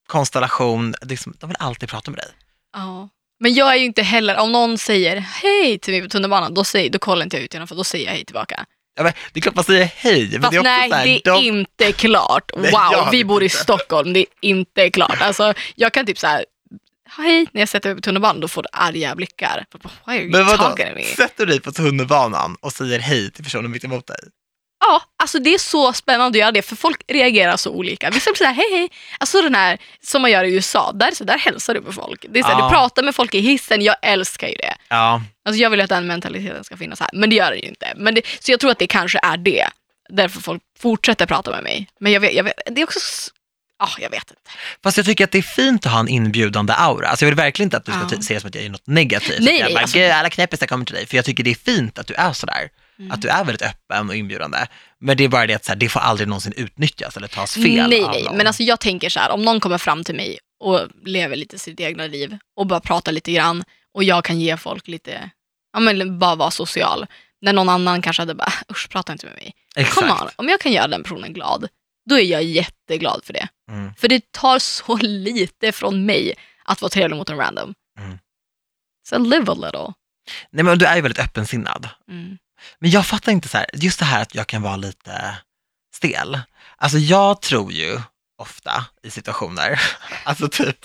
[0.08, 0.96] konstellation.
[1.02, 2.28] Liksom, de vill alltid prata med dig.
[2.74, 3.10] Ja.
[3.42, 6.64] Men jag är ju inte heller, om någon säger hej till mig på tunnelbanan, då,
[6.64, 8.66] säger, då kollar inte jag ut genom för då säger jag hej tillbaka.
[8.96, 11.16] Ja, men, det är klart man säger hej, men Fast det är nej, här, det
[11.16, 12.52] är de, inte klart.
[12.58, 13.50] Nej, Wow, vet vi bor i.
[13.50, 15.22] Stockholm, det är inte klart.
[15.22, 16.46] Alltså, jag kan typ så här,
[17.18, 19.66] hej, när jag sätter mig på tunnelbanan, då får du arga blickar.
[20.06, 20.76] Men vadå,
[21.18, 24.18] sätter du dig på tunnelbanan och säger hej till personen mitt emot dig?
[24.84, 28.10] Ja, alltså det är så spännande att göra det, för folk reagerar så olika.
[28.10, 28.90] Vissa blir såhär, hej hej.
[29.20, 32.26] Alltså den här som man gör i USA, där, så där hälsar du på folk.
[32.30, 32.66] Det är såhär, Ja.
[32.66, 34.76] Du pratar med folk i hissen, jag älskar ju det.
[34.90, 37.68] Ja, Alltså jag vill att den mentaliteten ska finnas här, men det gör den ju
[37.68, 37.94] inte.
[37.96, 39.68] Men det, så jag tror att det kanske är det,
[40.10, 41.88] därför folk fortsätter prata med mig.
[42.00, 43.00] Men jag vet, jag vet det är också,
[43.80, 44.42] ja jag vet inte.
[44.84, 47.08] fast jag tycker att det är fint att ha en inbjudande aura.
[47.08, 48.22] Alltså jag vill verkligen inte att du ska Ja.
[48.22, 49.40] se det som att jag är något negativt.
[49.40, 51.06] Nej, jag bara, alltså- "Gud, alla knäppisar kommer till dig.
[51.08, 52.70] För jag tycker det är fint att du är sådär.
[53.02, 53.12] Mm.
[53.12, 54.58] Att du är väldigt öppen och inbjudande.
[55.00, 57.54] Men det är bara det att så här, det får aldrig någonsin utnyttjas eller tas
[57.54, 60.40] fel nej, nej, men alltså jag tänker så här, om någon kommer fram till mig
[60.60, 64.58] och lever lite sitt egna liv och bara pratar lite grann och jag kan ge
[64.58, 65.30] folk lite,
[65.74, 67.06] ja men bara vara social.
[67.42, 69.54] När någon annan kanske hade bara, usch prata inte med mig.
[69.76, 70.00] Exakt.
[70.00, 71.68] Come on, om jag kan göra den personen glad,
[72.10, 73.48] då är jag jätteglad för det.
[73.72, 73.94] Mm.
[73.94, 76.34] För det tar så lite från mig
[76.66, 77.74] att vara trevlig mot en random.
[78.00, 78.20] Mm.
[79.10, 79.94] Så live a little.
[80.52, 81.90] Nej men du är ju väldigt öppensinnad.
[82.10, 82.38] Mm.
[82.80, 85.38] Men jag fattar inte så här, just det här att jag kan vara lite
[85.96, 86.40] stel.
[86.78, 88.00] Alltså jag tror ju
[88.38, 89.82] ofta i situationer,
[90.24, 90.78] alltså typ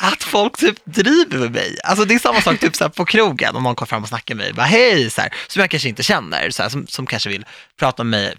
[0.00, 1.78] att folk typ driver med mig.
[1.84, 4.08] Alltså det är samma sak typ så här på krogen om någon kommer fram och
[4.08, 6.86] snackar med mig, bara hej, så här, som jag kanske inte känner, så här, som,
[6.86, 7.46] som kanske vill
[7.78, 8.34] prata med mig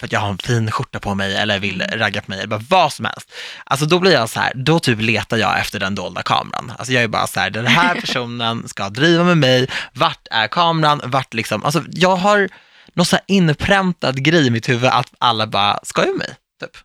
[0.00, 2.48] för att jag har en fin skjorta på mig eller vill ragga på mig, eller
[2.48, 3.32] bara vad som helst.
[3.64, 6.72] Alltså då blir jag så här, då typ letar jag efter den dolda kameran.
[6.78, 10.48] Alltså jag är bara så här, den här personen ska driva med mig, vart är
[10.48, 12.48] kameran, vart liksom, alltså jag har
[12.94, 16.76] någon så här inpräntad grej i mitt huvud att alla bara skojar med mig, typ.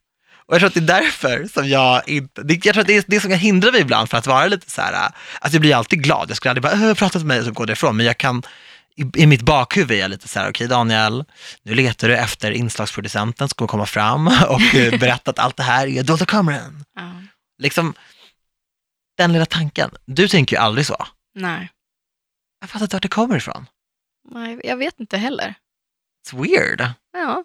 [0.45, 3.03] Och jag tror att det är därför som jag inte, jag tror att det är
[3.07, 5.76] det som kan hindra mig ibland för att vara lite så här, alltså jag blir
[5.76, 7.97] alltid glad, jag skulle aldrig bara, äh, prata med mig och så går det ifrån,
[7.97, 8.43] men jag kan,
[8.96, 11.26] i, i mitt bakhuvud är jag lite så här, okej Daniel,
[11.64, 15.64] nu letar du efter inslagsproducenten som kommer komma fram och eh, berätta att allt det
[15.64, 16.86] här är dolda kameran.
[16.96, 17.12] Ja.
[17.58, 17.94] Liksom,
[19.18, 19.91] den lilla tanken.
[20.06, 21.08] Du tänker ju aldrig så.
[21.36, 21.70] Nej.
[22.62, 23.66] Jag fattar inte vart det kommer ifrån.
[24.32, 25.56] Nej, jag vet inte heller.
[26.28, 26.88] It's weird.
[27.14, 27.44] Ja.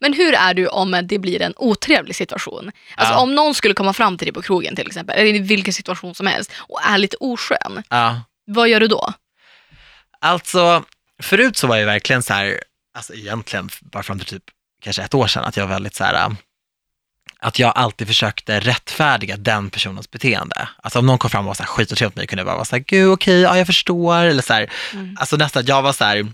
[0.00, 2.72] Men hur är du om det blir en otrevlig situation?
[2.96, 3.20] Alltså Ja.
[3.22, 6.14] om någon skulle komma fram till dig på krogen till exempel, eller i vilken situation
[6.14, 8.20] som helst, och är lite oskön, Ja.
[8.46, 9.12] vad gör du då?
[10.22, 10.84] Alltså,
[11.22, 12.60] förut så var jag verkligen så här,
[12.96, 14.44] alltså egentligen bara fram till typ
[14.82, 16.28] kanske ett år sedan, att jag var väldigt så här, äh,
[17.40, 20.68] att jag alltid försökte rättfärdiga den personens beteende.
[20.82, 22.56] Alltså om någon kom fram och var så här skitotrevlig mot mig, kunde jag bara
[22.56, 25.16] vara så här, gud okej, ja jag förstår, eller så här, Mm.
[25.20, 26.26] alltså nästan jag var så här,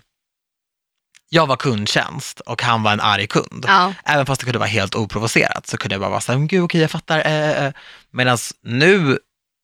[1.30, 3.64] jag var kundtjänst och han var en arg kund.
[3.68, 3.95] Ja.
[4.05, 6.62] Även fast det kunde vara helt oprovocerat så kunde jag bara vara så här, gud
[6.62, 7.18] okej jag fattar.
[7.26, 7.72] Eh, eh.
[8.11, 9.18] Medan nu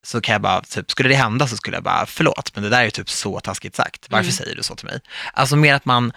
[0.05, 2.69] så kan jag bara, typ, skulle det hända så skulle jag bara, förlåt, men det
[2.71, 4.07] där är typ så taskigt sagt.
[4.11, 4.33] Varför Mm.
[4.33, 5.01] säger du så till mig?
[5.33, 6.13] Alltså mer att man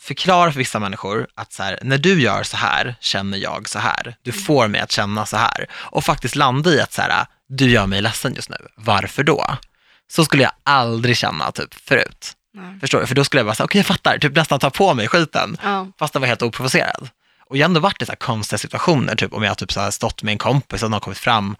[0.00, 3.78] förklarar för vissa människor att så här, när du gör så här känner jag så
[3.78, 4.16] här.
[4.22, 4.42] Du Mm.
[4.44, 5.66] får mig att känna så här.
[5.72, 8.56] Och faktiskt landa i att så här, du gör mig ledsen just nu.
[8.76, 9.56] Varför då?
[10.12, 12.32] Så skulle jag aldrig känna typ förut.
[12.54, 12.80] Nej.
[12.80, 13.06] Förstår du?
[13.06, 15.56] För då skulle jag bara säga, okej jag fattar, typ nästan ta på mig skiten
[15.62, 15.86] Ja.
[15.98, 17.08] fast det var helt oprovocerad.
[17.50, 19.90] Och jag har ändå varit i så konstiga situationer, typ om jag typ så här
[19.90, 21.56] stått med en kompis och någon kommit fram,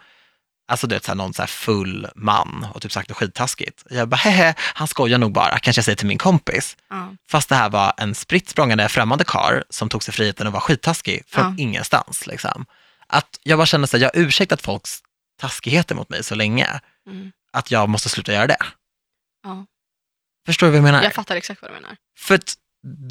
[0.69, 3.83] alltså du vet så här, någon så full man och typ sagt något skittaskigt.
[3.91, 6.77] Jag bara, hehe, han skojar nog bara, kanske jag säger till min kompis.
[6.91, 7.15] Ja.
[7.31, 10.61] Fast det här var en spritt språngande främmande kar som tog sig friheten att vara
[10.61, 11.63] skittaskig från Ja.
[11.63, 12.27] ingenstans.
[12.27, 12.67] Liksom.
[13.07, 14.99] Att jag bara kände så här, jag har ursäktat folks
[15.41, 17.33] taskigheter mot mig så länge, Mm.
[17.53, 18.57] att jag måste sluta göra det.
[19.43, 19.67] Ja.
[20.47, 21.03] Förstår du vad jag menar?
[21.03, 21.97] Jag fattar exakt vad du menar.
[22.19, 22.55] För att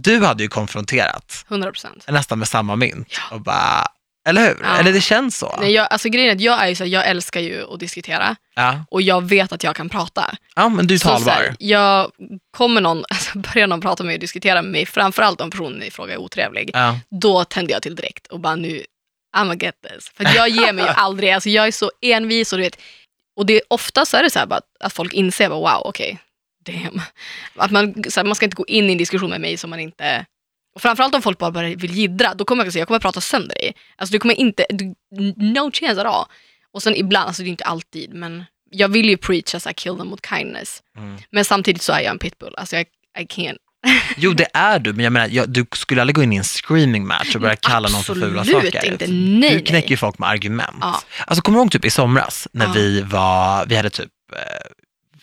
[0.03, 2.05] du hade ju konfronterat 100 procent.
[2.07, 3.87] nästan med samma mynt och bara,
[4.25, 4.57] eller hur?
[4.63, 4.77] Ja.
[4.79, 5.55] Eller det känns så.
[5.59, 7.79] Nej, jag, alltså grejen är att jag är ju så här, jag älskar ju att
[7.79, 8.85] diskutera Ja.
[8.91, 10.35] och jag vet att jag kan prata.
[10.55, 11.31] ja, men du är Så, så talbar.
[11.31, 12.11] här, jag
[12.57, 15.83] kommer någon, alltså, börjar någon prata med mig och diskutera med mig, framförallt om personen
[15.83, 16.99] i fråga är otrevlig, Ja.
[17.21, 18.83] då tänder jag till direkt och bara nu,
[19.35, 20.11] I'm gonna get this.
[20.17, 22.77] För jag ger mig ju aldrig, alltså jag är så envis och du vet,
[23.35, 25.81] och det är ofta så är det så här bara att- folk inser, bara, wow,
[25.87, 26.19] okej,
[26.65, 27.01] damn.
[27.55, 29.69] Att man, så här, man ska inte gå in i en diskussion med mig som
[29.69, 30.25] man inte,
[30.75, 33.55] och framförallt om folk bara, vill jiddra, då kommer jag säga, jag kommer prata sönder
[33.55, 33.73] dig.
[33.95, 34.85] Alltså du kommer inte, du,
[35.37, 36.25] no chance at all.
[36.73, 39.73] Och sen ibland, alltså det är inte alltid, men jag vill ju preacha så här,
[39.73, 40.81] kill them with kindness.
[40.97, 41.17] Mm.
[41.31, 42.85] Men samtidigt så är jag en pitbull, alltså jag,
[43.19, 43.57] I can't.
[44.17, 46.43] Jo, det är du, men jag menar, jag, du skulle aldrig gå in i en
[46.43, 48.91] screaming match och börja kalla någon för fula Absolut saker.
[48.91, 50.77] inte, nej, du knäcker ju folk med argument.
[50.81, 51.01] Ja.
[51.27, 52.71] Alltså kommer du ihåg typ i somras när Ja.
[52.71, 54.37] vi var, vi hade typ eh,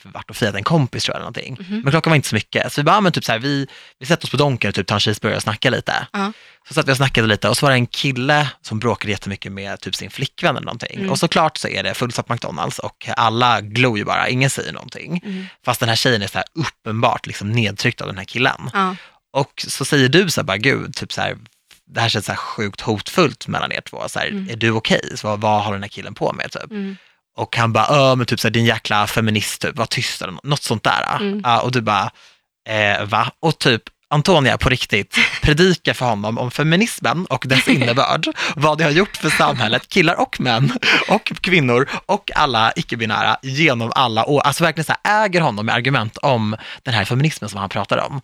[0.04, 1.66] varit och firat en kompis tror jag eller någonting.
[1.68, 1.80] Mhm.
[1.80, 2.72] Men klockan var inte så mycket.
[2.72, 3.66] Så vi bara, men typ så här, vi,
[3.98, 6.06] vi sätter oss på Donken och typ tar en cheeseburgare och snackar lite.
[6.12, 6.32] Ja.
[6.68, 9.52] Så satt vi och snackade lite och så var det en kille som bråkade jättemycket
[9.52, 10.98] med typ sin flickvän eller någonting.
[10.98, 11.10] Mm.
[11.10, 15.22] Och såklart så är det fullsatt McDonalds och alla glor ju bara, ingen säger någonting.
[15.24, 15.46] Mm.
[15.64, 18.70] Fast den här tjejen är så här uppenbart liksom nedtryckt av den här killen.
[19.32, 21.36] Och så säger du så här bara, gud, typ så här,
[21.86, 24.08] det här känns så här sjukt hotfullt mellan er två.
[24.08, 24.48] Så här, Mm.
[24.50, 25.00] Är du okej?
[25.14, 26.52] Så vad, vad har den här killen på med?
[26.52, 26.70] Typ.
[27.40, 30.32] Och han bara, öh, men typ så här, din jäkla feminist, typ, var tyst eller
[30.32, 31.16] nå- något sånt där.
[31.20, 31.40] Mm.
[31.44, 32.10] Ja, och du bara,
[32.68, 33.30] eh, va?
[33.40, 38.84] Och typ, Antonia på riktigt predikar för honom om feminismen och dess innebörd, vad det
[38.84, 40.72] har gjort för samhället, killar och män
[41.08, 44.40] och kvinnor och alla icke-binära genom alla år.
[44.40, 47.98] Alltså verkligen så här, äger honom med argument om den här feminismen som han pratar
[47.98, 48.20] om.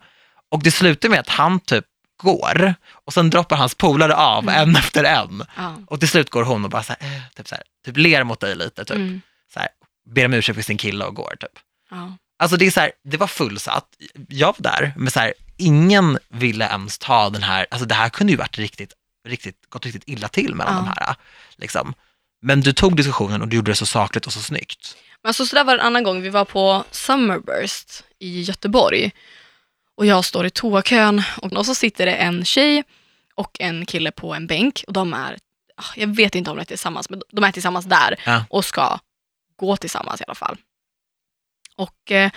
[0.51, 1.85] Och det slutar med att han typ
[2.17, 4.69] går och sen droppar hans polare av Mm.
[4.69, 5.43] en efter en.
[5.57, 5.75] Ja.
[5.87, 8.23] Och till slut går hon och bara så här, eh, typ, så här, typ ler
[8.23, 8.95] mot dig lite, typ.
[8.95, 9.21] Mm.
[9.53, 9.69] så här,
[10.09, 11.35] ber om ursäkt för sin kille och går.
[11.39, 11.59] Typ.
[11.91, 12.17] Ja.
[12.39, 13.85] Alltså det är så här, det var fullsatt,
[14.29, 18.09] jag var där, men så här, ingen ville ens ta den här, alltså det här
[18.09, 18.93] kunde ju varit riktigt,
[19.27, 20.79] riktigt, gått riktigt illa till mellan Ja.
[20.95, 21.15] de här.
[21.55, 21.93] Liksom.
[22.41, 24.95] Men du tog diskussionen och du gjorde det så sakligt och så snyggt.
[25.23, 26.21] Men alltså, så där var det en annan gång.
[26.21, 29.11] Vi var på Summerburst i Göteborg.
[29.97, 32.83] Och jag står i toakön och, och så sitter det en tjej
[33.35, 34.83] och en kille på en bänk.
[34.87, 35.37] Och de är,
[35.75, 38.45] ah, jag vet inte om de är tillsammans, men de är tillsammans där Ja.
[38.49, 38.99] och ska
[39.55, 40.57] gå tillsammans i alla fall.
[41.75, 42.31] Och eh,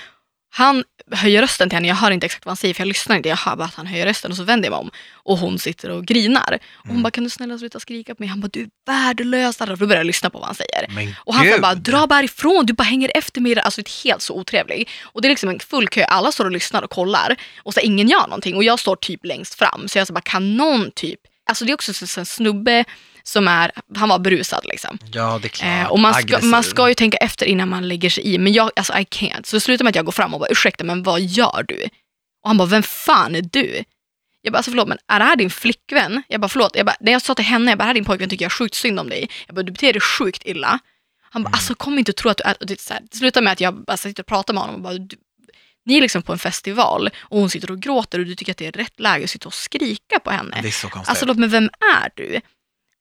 [0.51, 3.17] han höjer rösten till henne, jag hör inte exakt vad han säger för jag lyssnar
[3.17, 5.39] inte, jag hör bara att han höjer rösten och så vänder jag mig om och
[5.39, 6.59] hon sitter och grinar.
[6.73, 7.03] Och hon Mm.
[7.03, 8.29] bara, kan du snälla sluta skrika på mig?
[8.29, 9.57] Han bara, du är värdelös.
[9.57, 10.87] Då börjar jag lyssna på vad han säger.
[10.89, 13.61] Men Och han bara, dra bara ifrån, du bara hänger efter mig.
[13.61, 14.89] Alltså det är helt så otrevlig.
[15.03, 17.37] Och det är liksom en full kö, alla står och lyssnar och kollar.
[17.63, 18.57] Och så ingen gör någonting.
[18.57, 19.89] Och jag står typ längst fram.
[19.89, 22.85] Så jag så bara, kan någon typ, alltså det är också så- en snubbe
[23.31, 24.99] som är, han var berusad liksom.
[25.13, 25.69] Ja, det är klart.
[25.87, 28.39] Eh, och man ska, man ska ju tänka efter innan man lägger sig i.
[28.39, 29.43] Men jag, alltså I can't.
[29.47, 31.83] Så det slutar med att jag går fram och bara, ursäkta men vad gör du?
[32.43, 33.85] Och han bara, vem fan är du?
[34.43, 36.23] Jag bara, alltså förlåt men är det här din flickvän?
[36.29, 36.77] Jag bara, förlåt.
[36.77, 38.45] Jag bara, när jag sa till henne, jag bara, det här är din pojkvän tycker
[38.45, 39.31] jag sjukt synd om dig.
[39.47, 40.79] Jag bara, du beter dig sjukt illa.
[41.31, 41.55] Han bara, Mm.
[41.57, 42.57] alltså kom inte och tro att du är...
[42.61, 44.77] Och det, så här, det slutar med att jag bara sitter och pratar med honom
[44.77, 45.17] och bara, du,
[45.85, 48.59] ni är liksom på en festival och hon sitter och gråter och du tycker att
[48.59, 50.59] det är rätt läge att sitta och skrika på henne.
[50.63, 51.11] Det är så konstigt.
[51.11, 51.65] Alltså låt mig, vem
[52.05, 52.41] är du?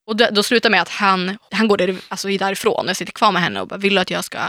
[0.10, 3.12] Och då, då slutar med att han, han går där, alltså, därifrån och jag sitter
[3.12, 4.40] kvar med henne och bara, vill du att jag ska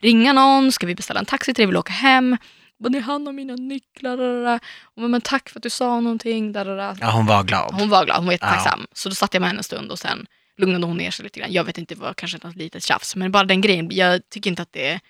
[0.00, 0.72] ringa någon?
[0.72, 1.66] Ska vi beställa en taxi till dig?
[1.66, 2.36] Vill du åka hem?
[2.78, 4.16] Bara, det är han och mina nycklar.
[4.16, 4.54] da, da, da."
[4.84, 6.52] Och bara, men tack för att du sa någonting.
[6.52, 7.74] da, da, da." Ja, hon var glad.
[7.74, 8.34] Hon var glad, hon var Ja.
[8.34, 8.86] jättetacksam.
[8.92, 10.26] Så då satt jag med henne en stund och sen
[10.58, 11.52] lugnade hon ner sig lite grann.
[11.52, 14.50] Jag vet inte, det var kanske något litet tjafs, men bara den grejen, jag tycker
[14.50, 15.00] inte att det är...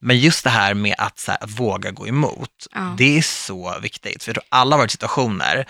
[0.00, 2.94] Men just det här med att, så här, att våga gå emot, Ja.
[2.98, 4.22] det är så viktigt.
[4.22, 5.66] För jag tror alla har varit situationer,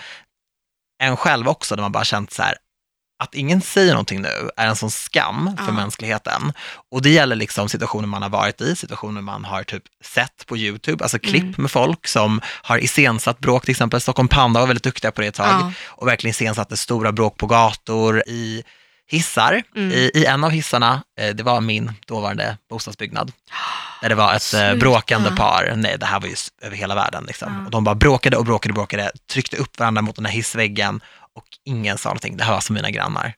[1.03, 2.55] en själv också, där man bara känt så här,
[3.19, 5.71] att ingen säger någonting nu är en sån skam för Ja.
[5.71, 6.53] mänskligheten.
[6.91, 10.57] Och det gäller liksom situationer man har varit i, situationer man har typ sett på
[10.57, 11.53] YouTube, alltså klipp Mm.
[11.57, 15.27] med folk som har iscensatt bråk, till exempel Stockholm Panda var väldigt duktiga på det
[15.27, 15.71] ett tag, Ja.
[15.87, 18.63] och verkligen iscensatte stora bråk på gator, i
[19.07, 19.63] hissar.
[19.75, 19.91] Mm.
[19.91, 23.31] I, I en av hissarna, eh, det var min dåvarande bostadsbyggnad,
[24.01, 24.75] där det var ett eh, Sluta.
[24.75, 25.73] bråkande par.
[25.75, 27.23] Nej, det här var ju över hela världen.
[27.27, 27.53] Liksom.
[27.59, 27.65] Ja.
[27.65, 31.01] Och de bara bråkade och bråkade och bråkade, tryckte upp varandra mot den här hissväggen
[31.35, 32.37] och ingen sa någonting.
[32.37, 33.33] Det här var som mina grannar.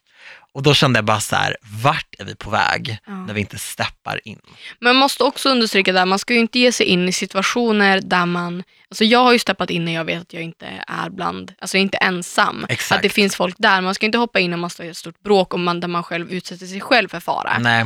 [0.53, 3.13] Och då kände jag bara så här, vart är vi på väg Ja.
[3.13, 4.39] när vi inte steppar in?
[4.79, 8.01] Men man måste också understryka där, man ska ju inte ge sig in i situationer
[8.01, 8.63] där man...
[8.89, 11.77] Alltså jag har ju steppat in när jag vet att jag inte är bland, alltså
[11.77, 12.65] jag är inte ensam.
[12.69, 12.97] Exakt.
[12.97, 13.81] Att det finns folk där.
[13.81, 15.87] Man ska inte hoppa in om man står i ett stort bråk och man, där
[15.87, 17.57] man själv utsätter sig själv för fara.
[17.59, 17.85] Nej,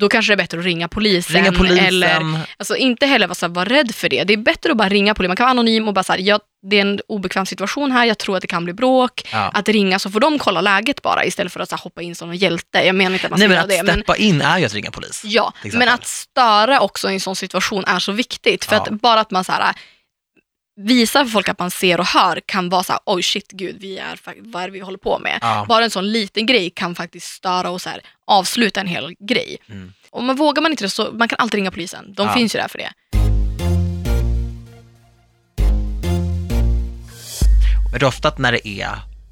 [0.00, 1.36] Då kanske det är bättre att ringa polisen.
[1.36, 1.84] ringa polisen.
[1.86, 4.24] Eller, alltså inte heller vara, så här, vara rädd för det.
[4.24, 5.28] Det är bättre att bara ringa polisen.
[5.30, 6.40] Man kan vara anonym och bara så här, jag,
[6.70, 9.28] det är en obekväm situation här, jag tror att det kan bli bråk.
[9.32, 9.50] Ja.
[9.54, 12.14] Att ringa så får de kolla läget bara istället för att så här, hoppa in
[12.14, 12.82] som en hjälte.
[12.86, 13.92] Jag menar inte att man Nej, ska men göra att det.
[13.92, 15.22] Men, steppa in är ju att ringa polis.
[15.24, 18.64] ja, men att störa också i en sån situation är så viktigt.
[18.64, 18.82] För Ja.
[18.82, 19.74] att bara att man så här,
[20.76, 23.76] visar för folk att man ser och hör kan vara så här, oj shit gud,
[23.80, 25.38] vi är, vad är det vi håller på med?
[25.40, 25.64] Ja.
[25.68, 29.56] Bara en sån liten grej kan faktiskt störa och så här, avsluta en hel grej.
[29.68, 29.92] Mm.
[30.10, 32.14] Och man vågar man inte det så man kan alltid ringa polisen.
[32.14, 32.32] De Ja.
[32.34, 32.92] finns ju där för det.
[37.90, 38.88] Men det är ofta när det är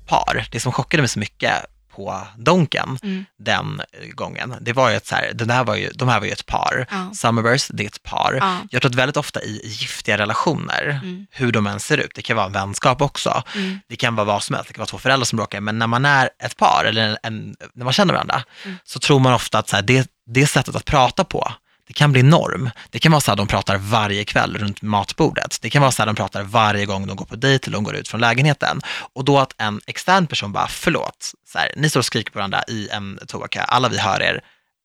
[0.06, 1.52] par, det som chockade mig så mycket
[1.94, 3.24] på Donken Mm.
[3.38, 3.80] den
[4.14, 6.32] gången, det var ju att så här, den här var ju, de här var ju
[6.32, 6.86] ett par.
[6.90, 7.10] Ja.
[7.14, 8.38] Summerburst, det är ett par.
[8.40, 8.56] Ja.
[8.70, 11.26] Jag tror att väldigt ofta i giftiga relationer, Mm.
[11.30, 13.80] hur de än ser ut, det kan vara en vänskap också, Mm.
[13.88, 15.86] det kan vara vad som helst, det kan vara två föräldrar som bråkar, men när
[15.86, 18.76] man är ett par, eller en, en, när man känner varandra, Mm.
[18.84, 21.52] så tror man ofta att så här, det, det sättet att prata på,
[21.92, 22.70] det kan bli norm.
[22.90, 25.58] Det kan vara så här de pratar varje kväll runt matbordet.
[25.60, 27.84] Det kan vara så här de pratar varje gång de går på dejt eller de
[27.84, 28.80] går ut från lägenheten.
[29.12, 32.38] Och då att en extern person bara, förlåt, så här, ni står och skriker på
[32.38, 34.40] varandra i en toakö, alla vi hör er,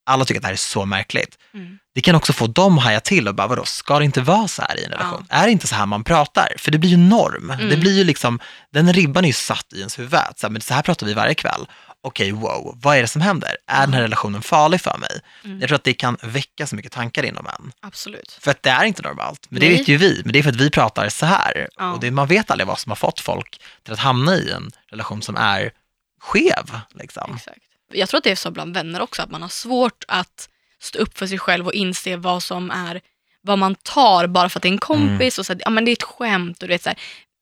[0.05, 1.37] alla tycker att det här är så märkligt.
[1.53, 1.77] Mm.
[1.95, 4.47] Det kan också få dem att haja till och bara, vadå, ska det inte vara
[4.47, 5.25] så här i en relation?
[5.29, 6.53] Är det inte så här man pratar?
[6.57, 7.51] För det blir ju norm.
[7.51, 7.69] Mm.
[7.69, 8.39] Det blir ju liksom,
[8.73, 10.19] den ribban är ju satt i ens huvud.
[10.35, 11.67] Så här, men så här pratar vi varje kväll.
[12.07, 13.57] Okej, wow, vad är det som händer?
[13.67, 15.21] Är den här relationen farlig för mig?
[15.43, 15.59] Mm.
[15.59, 17.71] Jag tror att det kan väcka så mycket tankar inom en.
[17.79, 18.37] Absolut.
[18.41, 19.77] För att det är inte normalt, men det Nej.
[19.77, 20.21] vet ju vi.
[20.23, 21.67] Men det är för att vi pratar så här.
[21.77, 21.93] Ja.
[21.93, 24.71] Och det, man vet aldrig vad som har fått folk till att hamna i en
[24.87, 25.71] relation som är
[26.19, 26.79] skev.
[26.93, 27.35] Liksom.
[27.35, 27.59] Exakt.
[27.91, 30.49] Jag tror att det är så bland vänner också, att man har svårt att
[30.79, 33.01] stå upp för sig själv och inse vad som är
[33.41, 35.85] vad man tar bara för att det är en kompis och så, här, ja, men
[35.85, 36.99] det är ett skämt och du vet, så här,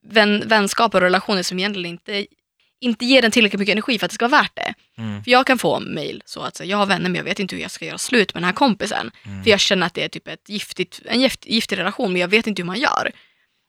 [0.07, 2.25] vän, vänskap och relationer som egentligen inte,
[2.85, 4.73] inte ger en tillräckligt mycket energi för att det ska vara värt det.
[4.97, 5.23] Mm.
[5.23, 7.55] För jag kan få mejl så att så, jag har vänner men jag vet inte
[7.55, 9.11] hur jag ska göra slut med den här kompisen.
[9.25, 9.43] Mm.
[9.43, 12.27] För jag känner att det är typ ett giftigt, en gift, giftig relation men jag
[12.27, 13.11] vet inte hur man gör.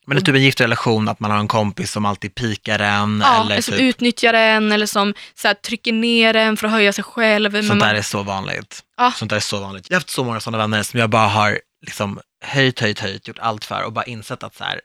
[0.06, 2.78] Men det är typ en gift relation, att man har en kompis som alltid pikar
[2.78, 3.20] en.
[3.24, 6.72] Ja, eller som typ, utnyttjar en eller som så här, trycker ner en för att
[6.72, 7.50] höja sig själv.
[7.52, 8.82] Sånt man- där är så vanligt.
[8.96, 9.12] Ja.
[9.16, 9.86] Sånt där är så vanligt.
[9.90, 13.28] Jag har haft så många sådana vänner som jag bara har liksom höjt, höjt, höjt,
[13.28, 14.80] gjort allt för och bara insett att så här,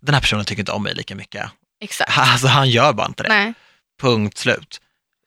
[0.00, 1.50] den här personen tycker inte om mig lika mycket.
[1.80, 2.12] Exakt.
[2.18, 3.28] Alltså han gör bara inte det.
[3.28, 3.54] Nej,
[4.00, 4.80] Punkt slut.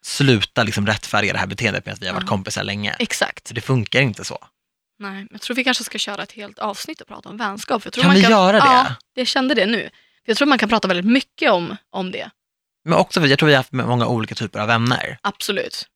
[0.04, 2.96] Sluta liksom rättfärdiga det här beteendet med att vi har varit kompisar länge.
[2.98, 3.50] exakt.
[3.54, 4.38] Det funkar inte så.
[4.98, 7.84] Nej, jag tror vi kanske ska köra ett helt avsnitt och prata om vänskap.
[7.84, 8.58] Jag tror Kan man vi göra det?
[8.58, 9.90] Ja, jag kände det nu.
[10.24, 12.30] Jag tror man kan prata väldigt mycket om, om det.
[12.84, 15.18] Men också för jag tror vi har haft många olika typer av vänner.
[15.22, 15.86] Absolut.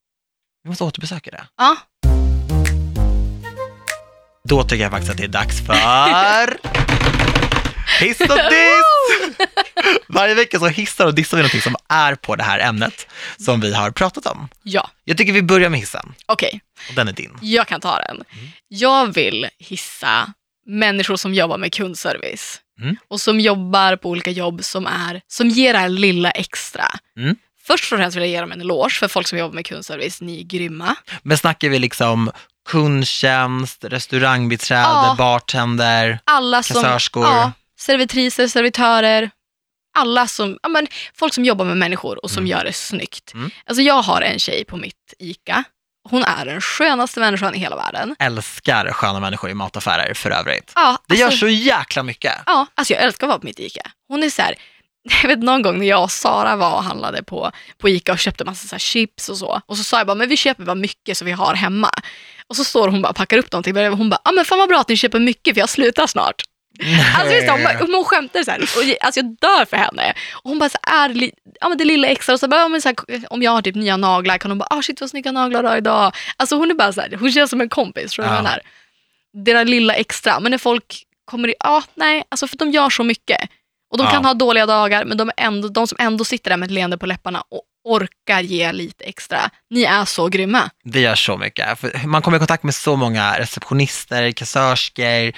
[0.63, 1.47] Vi måste återbesöka det.
[1.57, 1.77] Ja,
[4.49, 5.75] Då tycker jag faktiskt att det är dags för
[8.01, 8.86] Hiss och diss!
[10.09, 13.07] Varje vecka så hissar och dissar vi någonting som är på det här ämnet
[13.39, 14.49] som vi har pratat om.
[14.63, 14.91] ja.
[15.05, 16.61] Jag tycker vi börjar med hissen okej.
[16.89, 17.39] och den är din.
[17.41, 18.23] Jag kan ta den.
[18.69, 20.33] Jag vill hissa
[20.67, 22.61] människor som jobbar med kundservice.
[22.81, 22.97] Mm.
[23.09, 26.85] Och som jobbar på olika jobb som, är, som ger det här lilla extra.
[27.19, 27.37] Mm.
[27.67, 30.21] Först och främst vill jag ge dem en eloge för folk som jobbar med kundservice.
[30.21, 30.97] Ni är grymma.
[31.23, 32.31] Men snackar vi liksom
[32.69, 35.15] kundtjänst, restaurangbiträde, Ja.
[35.19, 36.83] bartender, Alla som...
[36.83, 37.25] kassörskor?
[37.25, 39.31] Ja, servitriser, servitörer.
[39.97, 42.51] Alla som, ja, men, folk som jobbar med människor och som Mm.
[42.51, 43.35] gör det snyggt.
[43.35, 43.51] Mm.
[43.67, 45.65] Alltså jag har en tjej på mitt ICA.
[46.11, 48.17] Hon är den skönaste människan i hela världen.
[48.19, 50.73] Älskar sköna människor i mataffärer för övrigt.
[50.75, 52.33] Ja, Det gör alltså, så jäkla mycket.
[52.47, 53.91] ja, alltså jag älskar att vara på mitt ICA.
[54.09, 54.55] Hon är så här,
[55.23, 58.19] jag vet någon gång när jag och Sara var och handlade på, på ICA och
[58.19, 59.61] köpte massa så chips och så.
[59.67, 61.91] Och så sa jag bara, men vi köper bara mycket så vi har hemma.
[62.49, 64.69] Och så står hon bara och packar upp någonting hon bara, ah, men fan vad
[64.69, 66.43] bra att ni köper mycket för jag slutar snart.
[67.19, 68.59] Alltså just det, hon, bara- hon skämtar så här.
[68.63, 70.15] Och, alltså jag dör för henne.
[70.35, 72.33] Och hon bara så är li, ja, men det lilla extra.
[72.33, 72.97] Och så bara, ja, men så här,
[73.31, 75.69] om jag har typ nya naglar kan hon bara, ah, shit vad snygga naglar du
[75.69, 76.15] har idag.
[76.37, 78.13] Alltså hon är bara så här, hon känns som en kompis.
[78.13, 78.59] Tror jag Ja.
[79.45, 80.41] Det där lilla extra.
[80.41, 83.41] Men när folk kommer ja nej, alltså för de gör så mycket.
[83.93, 84.11] Och de Ja.
[84.11, 86.73] kan ha dåliga dagar, men de, är ändå, de som ändå sitter där med ett
[86.73, 89.51] leende på läpparna och orkar ge lite extra.
[89.71, 90.71] Ni är så grymma.
[90.85, 91.79] Det gör så mycket.
[91.79, 95.33] För man kommer i kontakt med så många receptionister, kassörskor,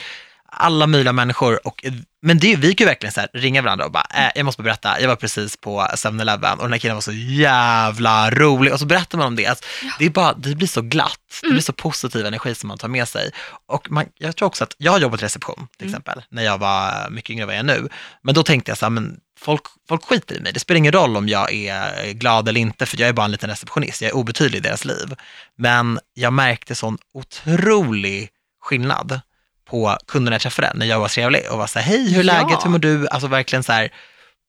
[0.53, 1.67] alla möjliga människor.
[1.67, 1.85] Och,
[2.23, 4.63] men det, vi kan ju verkligen så här, ringa varandra och bara, äh, jag måste
[4.63, 8.73] berätta, jag var precis på 7-Eleven och den här killen var så jävla rolig.
[8.73, 9.47] Och så berättar man om det.
[9.47, 9.65] Alltså,
[9.99, 12.89] det, är bara, det blir så glatt, det blir så positiv energi som man tar
[12.89, 13.31] med sig.
[13.67, 16.59] Och man, jag tror också att, jag har jobbat i reception till exempel, när jag
[16.59, 17.89] var mycket yngre än vad jag är nu.
[18.23, 20.53] Men då tänkte jag så här, men folk, folk skiter i mig.
[20.53, 23.31] Det spelar ingen roll om jag är glad eller inte, för jag är bara en
[23.31, 24.03] liten receptionist.
[24.03, 25.15] Jag är obetydlig i deras liv.
[25.57, 28.31] Men jag märkte sån otrolig
[28.61, 29.21] skillnad
[29.69, 32.25] på kunderna jag träffade när jag var trevlig och var så här, hej, hur är
[32.35, 32.43] Ja.
[32.43, 33.09] läget, hur mår du?
[33.09, 33.89] Alltså verkligen så här,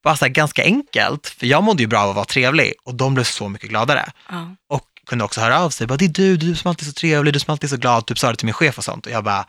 [0.03, 2.95] bara så här ganska enkelt, för jag mådde ju bra av att vara trevlig och
[2.95, 4.11] de blev så mycket gladare.
[4.30, 4.55] Ja.
[4.70, 6.93] Och kunde också höra av sig, bara, det är du, du som alltid är så
[6.93, 9.05] trevlig, du som alltid är så glad, typ sa det till min chef och sånt.
[9.05, 9.45] Och jag bara,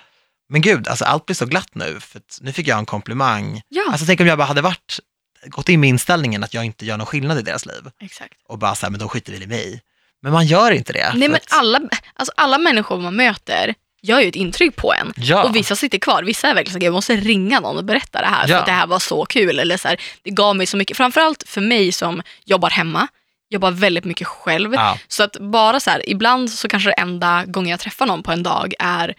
[0.48, 3.62] men gud, alltså allt blir så glatt nu, för nu fick jag en komplimang.
[3.68, 4.98] Ja, Alltså tänk om jag bara hade varit,
[5.46, 8.34] gått in med inställningen att jag inte gör någon skillnad i deras liv exakt.
[8.48, 9.82] och bara så här, men de skiter väl i mig.
[10.22, 11.12] Men man gör inte det.
[11.14, 11.80] Nej men att- alla,
[12.14, 15.12] alltså alla människor man möter gör ju ett intryck på en.
[15.16, 15.44] Ja.
[15.44, 16.22] Och vissa sitter kvar.
[16.22, 18.58] Vissa är verkligen så att jag måste ringa någon och berätta det här för Ja.
[18.60, 19.58] att det här var så kul.
[19.58, 20.96] Eller så här, det gav mig så mycket.
[20.96, 23.08] Framförallt för mig som jobbar hemma,
[23.50, 24.74] jobbar väldigt mycket själv.
[24.74, 24.98] Ja.
[25.08, 28.32] Så att bara så här, ibland så kanske det enda gången jag träffar någon på
[28.32, 29.14] en dag är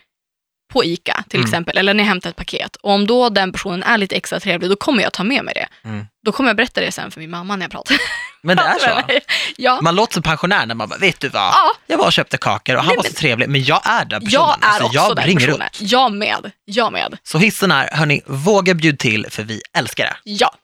[0.72, 1.47] på ICA till Mm.
[1.49, 2.76] exempel, eller när jag hämtar ett paket.
[2.76, 5.53] Och om då den personen är lite extra trevlig, då kommer jag ta med mig
[5.53, 5.89] det.
[5.89, 6.05] Mm.
[6.26, 7.97] Då kommer jag berätta det sen för min mamma när jag pratar.
[8.43, 9.19] Men det är så.
[9.57, 11.41] ja, Man låter som pensionär när man bara, vet du vad?
[11.53, 11.72] Ja.
[11.88, 14.05] Jag var och köpte kakor och han Nej, var men- så trevlig, men jag är
[14.05, 14.32] den personen.
[14.47, 15.61] jag är Alltså, också jag den personen.
[15.67, 15.74] upp.
[15.80, 16.51] Jag med.
[16.65, 17.17] Jag med.
[17.24, 20.15] Så hissen är, hörni, våga bjuda till för vi älskar det.
[20.24, 20.55] Ja.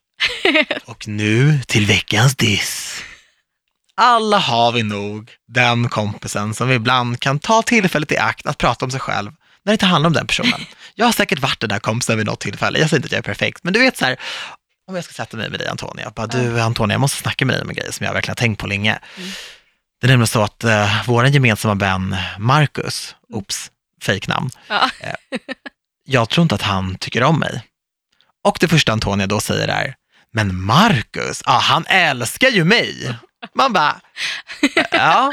[0.86, 3.02] Och nu till veckans diss.
[4.00, 8.86] Alla har vi nog den kompisen som ibland kan ta tillfället i akt att prata
[8.86, 9.32] om sig själv
[9.68, 10.66] när det inte handlar om den personen.
[10.96, 12.80] Jag har säkert varit den där kompisen vid något tillfälle.
[12.80, 14.18] Jag säger inte att jag är perfekt, men du vet så här,
[14.88, 17.56] om jag ska sätta mig med dig Antonia, bara du Antonia, jag måste snacka med
[17.56, 19.00] dig om en grej som jag verkligen har tänkt på länge.
[19.18, 19.30] Mm.
[20.02, 24.90] Det är nämligen så att uh, vår gemensamma vän Marcus, oops, fejknamn, Ja.
[26.06, 27.64] jag tror inte att han tycker om mig.
[28.44, 29.96] Och det första Antonia då säger är,
[30.34, 33.16] men Marcus, ja, han älskar ju mig.
[33.54, 34.02] Man bara,
[34.92, 35.32] ja,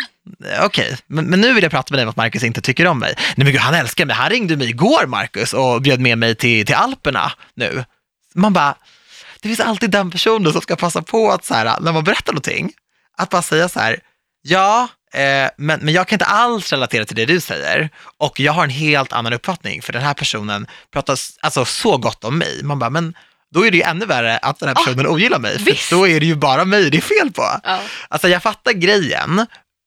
[0.61, 2.99] okej, men, men nu vill jag prata med dig om att Marcus inte tycker om
[2.99, 3.15] mig.
[3.17, 4.17] Nej men gud, han älskar mig.
[4.17, 7.85] Han ringde mig igår, Marcus, och bjöd med mig till, till Alperna nu.
[8.35, 8.75] Man bara,
[9.41, 12.33] det finns alltid den personen som ska passa på att så här, när man berättar
[12.33, 12.73] någonting,
[13.17, 14.01] att bara säga så här,
[14.43, 18.53] ja, eh, men, men jag kan inte alls relatera till det du säger och jag
[18.53, 22.61] har en helt annan uppfattning för den här personen pratar alltså, så gott om mig.
[22.63, 23.15] Man bara, men
[23.55, 25.91] då är det ju ännu värre att den här personen ogillar mig, för visst.
[25.91, 27.61] då är det ju bara mig det är fel på.
[27.65, 27.81] Ja.
[28.09, 29.47] Alltså jag fattar grejen,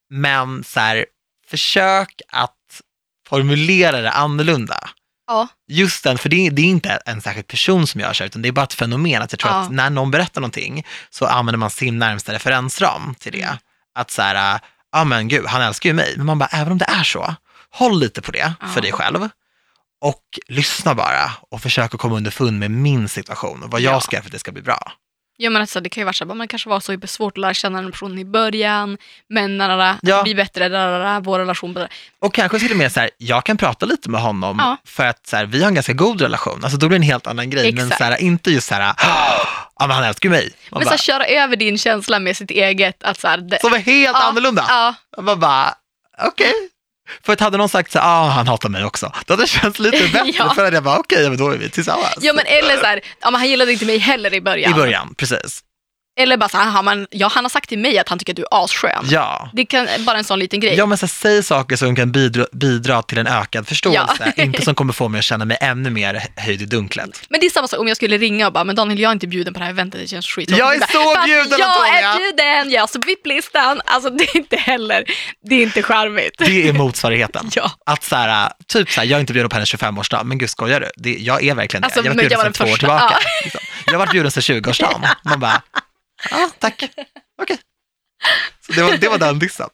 [0.09, 1.05] men så här,
[1.49, 2.81] försök att
[3.29, 4.89] formulera det annorlunda.
[5.27, 5.47] Ja.
[5.67, 8.41] Just den, för det är, det är inte en särskild person som gör så, utan
[8.41, 9.21] det är bara ett fenomen.
[9.21, 13.31] Att jag tror att när någon berättar någonting så använder man sin närmsta referensram till
[13.31, 13.41] det.
[13.41, 13.57] Mm.
[13.95, 14.59] Att så här,
[14.91, 16.13] ja men gud, han älskar ju mig.
[16.17, 17.35] Men man bara, även om det är så,
[17.69, 19.29] håll lite på det för dig själv.
[20.01, 24.01] Och lyssna bara och försök att komma underfund med min situation och vad jag Ja.
[24.01, 24.91] ska göra för att det ska bli bra.
[25.39, 27.53] Ja, men alltså, det kan ju vara så man kanske var så svårt att lära
[27.53, 28.97] känna en person i början,
[29.29, 30.23] men när det Ja.
[30.23, 31.87] blir bättre, rarara, vår relation blir
[32.19, 34.77] Och kanske till och med så här, jag kan prata lite med honom Ja.
[34.85, 36.59] för att så här, vi har en ganska god relation.
[36.63, 37.71] Alltså då blir det en helt annan grej.
[37.73, 37.97] Men Exakt.
[37.97, 38.93] så här, inte just så här,
[39.79, 40.53] ja men han älskar ju mig.
[40.71, 43.37] Man Men så bara, här, köra över din känsla med sitt eget, att så här,
[43.37, 44.65] det, som är helt ja, annorlunda.
[44.69, 45.73] Ja, Man bara,
[46.27, 46.53] okej.
[47.25, 49.79] För att hade någon sagt så ah han hatar mig också, då hade det känts
[49.79, 50.31] lite bättre.
[50.37, 50.53] Ja.
[50.55, 52.15] För att jag bara, okej, men då är vi tillsammans.
[52.21, 54.71] ja men eller så här, ja, men han gillade inte mig heller i början.
[54.71, 55.63] I början, precis.
[56.19, 58.33] Eller bara så här, "Aha, men, ja, han har sagt till mig att han tycker
[58.33, 59.05] att du är asskön.
[59.09, 59.49] Ja.
[59.53, 60.75] Det kan bara en sån liten grej.
[60.77, 64.43] Ja, men så här, säg saker som kan bidra, bidra till en ökad förståelse, Ja.
[64.43, 67.21] inte som kommer få mig att känna mig ännu mer höjd i dunklet.
[67.29, 69.13] Men det är samma sak om jag skulle ringa och bara, men Daniel jag är
[69.13, 70.49] inte bjuden på det här eventet, det känns skit.
[70.49, 72.13] Jag är så bjuden, Jag Antonia!
[72.13, 73.81] är bjuden, jag står på VIP-listan.
[73.85, 75.03] Alltså det är inte heller,
[75.49, 76.33] det är inte charmigt.
[76.37, 77.49] Det är motsvarigheten.
[77.55, 77.71] Ja.
[77.85, 80.49] Att så här, typ så här, jag är inte bjuden på hennes 25-årsdag, men gud
[80.49, 80.89] skojar du?
[80.97, 81.85] Det, jag är verkligen det.
[81.85, 83.17] Alltså, jag har varit bjuden jag sedan två år tillbaka.
[83.43, 83.61] Liksom.
[83.85, 85.07] Jag har varit bjuden sedan 20-årsdagen.
[85.25, 85.61] Man bara,
[86.31, 86.83] ja tack,
[87.41, 87.57] okej.
[88.65, 89.69] Så det var, det var den dissen.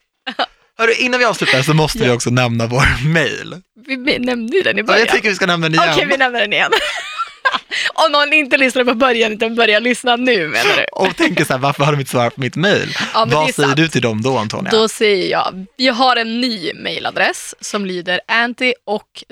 [0.78, 3.62] Hörru, innan vi avslutar så måste vi också nämna vår mail.
[3.88, 5.00] Vi nämnde ju den i Ja, början.
[5.00, 5.94] jag tycker vi ska nämna den igen.
[5.94, 6.72] Okej, vi nämner den igen.
[7.94, 10.84] Om någon inte lyssnar på början utan börjar lyssna nu menar du?
[10.91, 12.96] Och tänker så här, varför har de inte svarat på mitt mail?
[13.14, 14.72] Ja, Vad säger du till dem då Antonia?
[14.72, 19.24] Då säger jag, vi har en ny mailadress som lyder anti och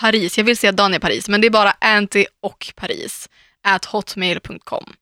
[0.00, 0.38] Paris.
[0.38, 3.28] Jag vill säga Daniel Paris, men det är bara anti och Paris
[3.62, 4.92] at hotmail.com.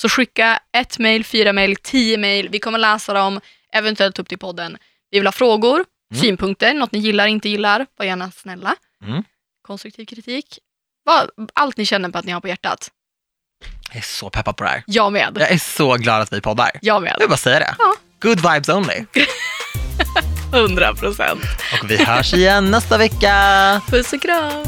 [0.00, 2.48] Så skicka ett mail, fyra mail, tio mail.
[2.48, 3.40] Vi kommer läsa dem,
[3.72, 4.78] eventuellt upp till podden.
[5.10, 6.20] Vi vill ha frågor, Mm.
[6.22, 7.86] synpunkter, något ni gillar, inte gillar.
[7.98, 8.74] Var gärna snälla.
[9.04, 9.24] Mm.
[9.66, 10.58] Konstruktiv kritik.
[11.54, 12.90] Allt ni känner på att ni har på hjärtat.
[13.88, 14.82] Jag är så peppad på det här.
[14.86, 15.36] Jag med.
[15.40, 16.70] Jag är så glad att vi poddar.
[16.82, 17.12] Jag med.
[17.12, 17.74] Jag vill bara säga det.
[17.78, 17.94] Ja.
[18.20, 19.04] Good vibes only.
[20.52, 21.40] 100 procent.
[21.82, 23.80] Och vi hörs igen nästa vecka.
[23.90, 24.64] Puss och kram.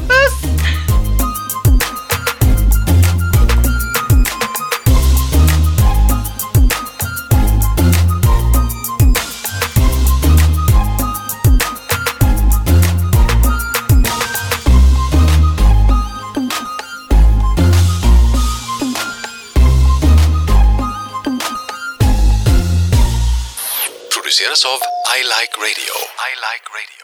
[24.33, 24.81] Produceras av
[25.19, 25.95] I Like Radio.
[26.19, 27.02] I like radio.